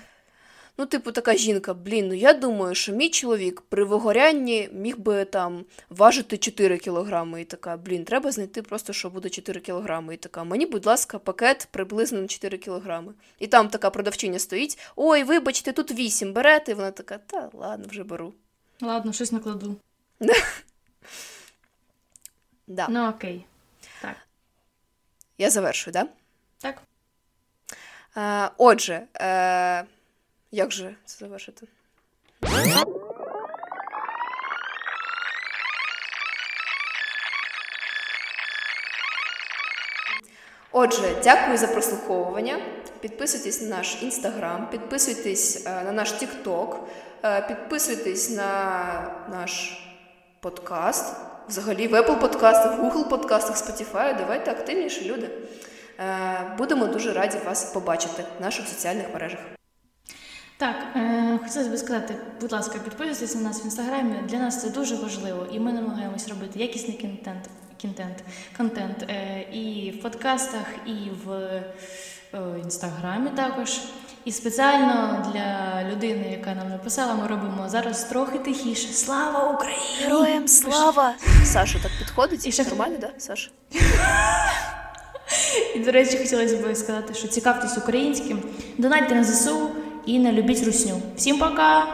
Ну, 0.78 0.86
типу, 0.86 1.12
така 1.12 1.36
жінка, 1.36 1.74
блін, 1.74 2.08
ну 2.08 2.14
я 2.14 2.34
думаю, 2.34 2.76
що 2.76 2.92
мій 2.92 3.10
чоловік 3.10 3.62
при 3.62 3.84
вигорянні 3.84 4.70
міг 4.74 4.98
би 4.98 5.26
там 5.26 5.66
важити 5.90 6.38
4 6.38 6.78
кілограми. 6.78 7.42
І 7.42 7.46
така, 7.46 7.78
блін, 7.78 8.06
треба 8.06 8.32
знайти 8.32 8.62
просто, 8.62 8.94
що 8.94 9.10
буде 9.10 9.30
4 9.30 9.60
кілограми. 9.60 10.14
І 10.14 10.18
така, 10.18 10.44
мені, 10.44 10.66
будь 10.66 10.86
ласка, 10.86 11.20
пакет 11.20 11.68
приблизно 11.72 12.22
на 12.22 12.28
4 12.28 12.58
кілограми. 12.58 13.14
І 13.40 13.48
там 13.48 13.70
така 13.70 13.90
продавчиня 13.90 14.40
стоїть: 14.40 14.80
ой, 14.96 15.24
вибачте, 15.24 15.72
тут 15.72 15.92
8 15.92 16.34
берете. 16.34 16.72
І 16.72 16.76
вона 16.76 16.92
така, 16.92 17.18
та 17.18 17.50
ладно, 17.54 17.86
вже 17.90 18.04
беру. 18.04 18.34
Ладно, 18.82 19.14
щось 19.14 19.32
накладу. 19.32 19.76
Да. 22.72 22.88
Ну 22.90 23.10
окей. 23.10 23.46
Так. 24.02 24.16
Я 25.38 25.50
завершую, 25.50 25.94
да? 25.94 26.08
Так. 26.60 26.82
Е, 28.18 28.50
Отже, 28.58 29.08
е, 29.16 29.86
як 30.52 30.72
же 30.72 30.96
це 31.06 31.18
завершити? 31.18 31.68
Отже, 40.72 41.16
дякую 41.24 41.58
за 41.58 41.68
прослуховування. 41.68 42.60
Підписуйтесь 43.00 43.62
на 43.62 43.68
наш 43.68 44.04
інстаграм, 44.04 44.70
підписуйтесь 44.70 45.66
е, 45.68 45.84
на 45.84 45.92
наш 45.92 46.12
Тікток, 46.12 46.88
е, 47.24 47.42
підписуйтесь 47.42 48.30
на 48.30 49.26
наш 49.30 49.84
подкаст 50.40 51.31
взагалі 51.48 51.88
в 51.88 51.94
Apple 51.94 52.20
подкастах, 52.20 52.80
в 52.80 52.84
Google 52.84 53.10
подкастах, 53.10 53.56
Spotify. 53.58 54.18
Давайте 54.18 54.52
активніше, 54.52 55.06
люди. 55.06 55.30
Е, 56.00 56.56
будемо 56.58 56.86
дуже 56.86 57.14
раді 57.14 57.38
вас 57.46 57.66
побачити 57.66 58.24
в 58.39 58.42
наших 58.42 58.68
соціальних 58.68 59.14
мережах. 59.14 59.39
Так, 60.62 60.76
е, 60.96 61.39
хотілося 61.44 61.72
б 61.72 61.78
сказати, 61.78 62.16
будь 62.42 62.52
ласка, 62.52 62.80
підписуйтесь 62.80 63.36
на 63.36 63.42
нас 63.42 63.64
в 63.64 63.66
інстаграмі. 63.66 64.16
Для 64.26 64.38
нас 64.38 64.62
це 64.62 64.70
дуже 64.70 64.96
важливо, 64.96 65.48
і 65.52 65.60
ми 65.60 65.74
намагаємось 65.74 66.30
робити 66.30 66.60
якісний 66.60 66.98
контент, 66.98 67.50
контент, 67.82 68.24
контент 68.58 69.04
е, 69.10 69.42
і 69.54 69.92
в 69.92 70.02
подкастах, 70.02 70.66
і 70.86 71.10
в 71.26 71.32
е, 71.32 71.64
інстаграмі 72.64 73.30
також. 73.30 73.80
І 74.26 74.32
спеціально 74.32 75.26
для 75.34 75.84
людини, 75.92 76.28
яка 76.32 76.54
нам 76.54 76.70
написала, 76.70 77.14
ми 77.14 77.28
робимо 77.28 77.70
зараз 77.70 78.04
трохи 78.04 78.38
тихіше. 78.38 78.94
Слава 78.94 79.54
Україні! 79.54 80.04
Героям 80.04 80.48
слава! 80.48 81.14
Саша 81.46 81.80
так 81.84 81.92
підходить? 82.00 82.48
І 82.48 82.52
ще... 82.52 82.64
Нормально, 82.64 82.98
так, 83.02 83.12
да, 83.14 83.20
Саша? 83.20 83.50
І, 85.76 85.80
до 85.80 85.92
речі, 85.92 86.18
хотілося 86.18 86.58
б 86.58 86.76
сказати, 86.76 87.14
що 87.14 87.28
цікавтесь 87.28 87.78
українським, 87.78 88.44
донайте 88.78 89.16
на 89.16 89.24
ЗСУ 89.24 89.70
і 90.06 90.20
не 90.20 90.32
любіть 90.32 90.66
русню. 90.66 91.02
Всім 91.16 91.40
пока! 91.40 91.88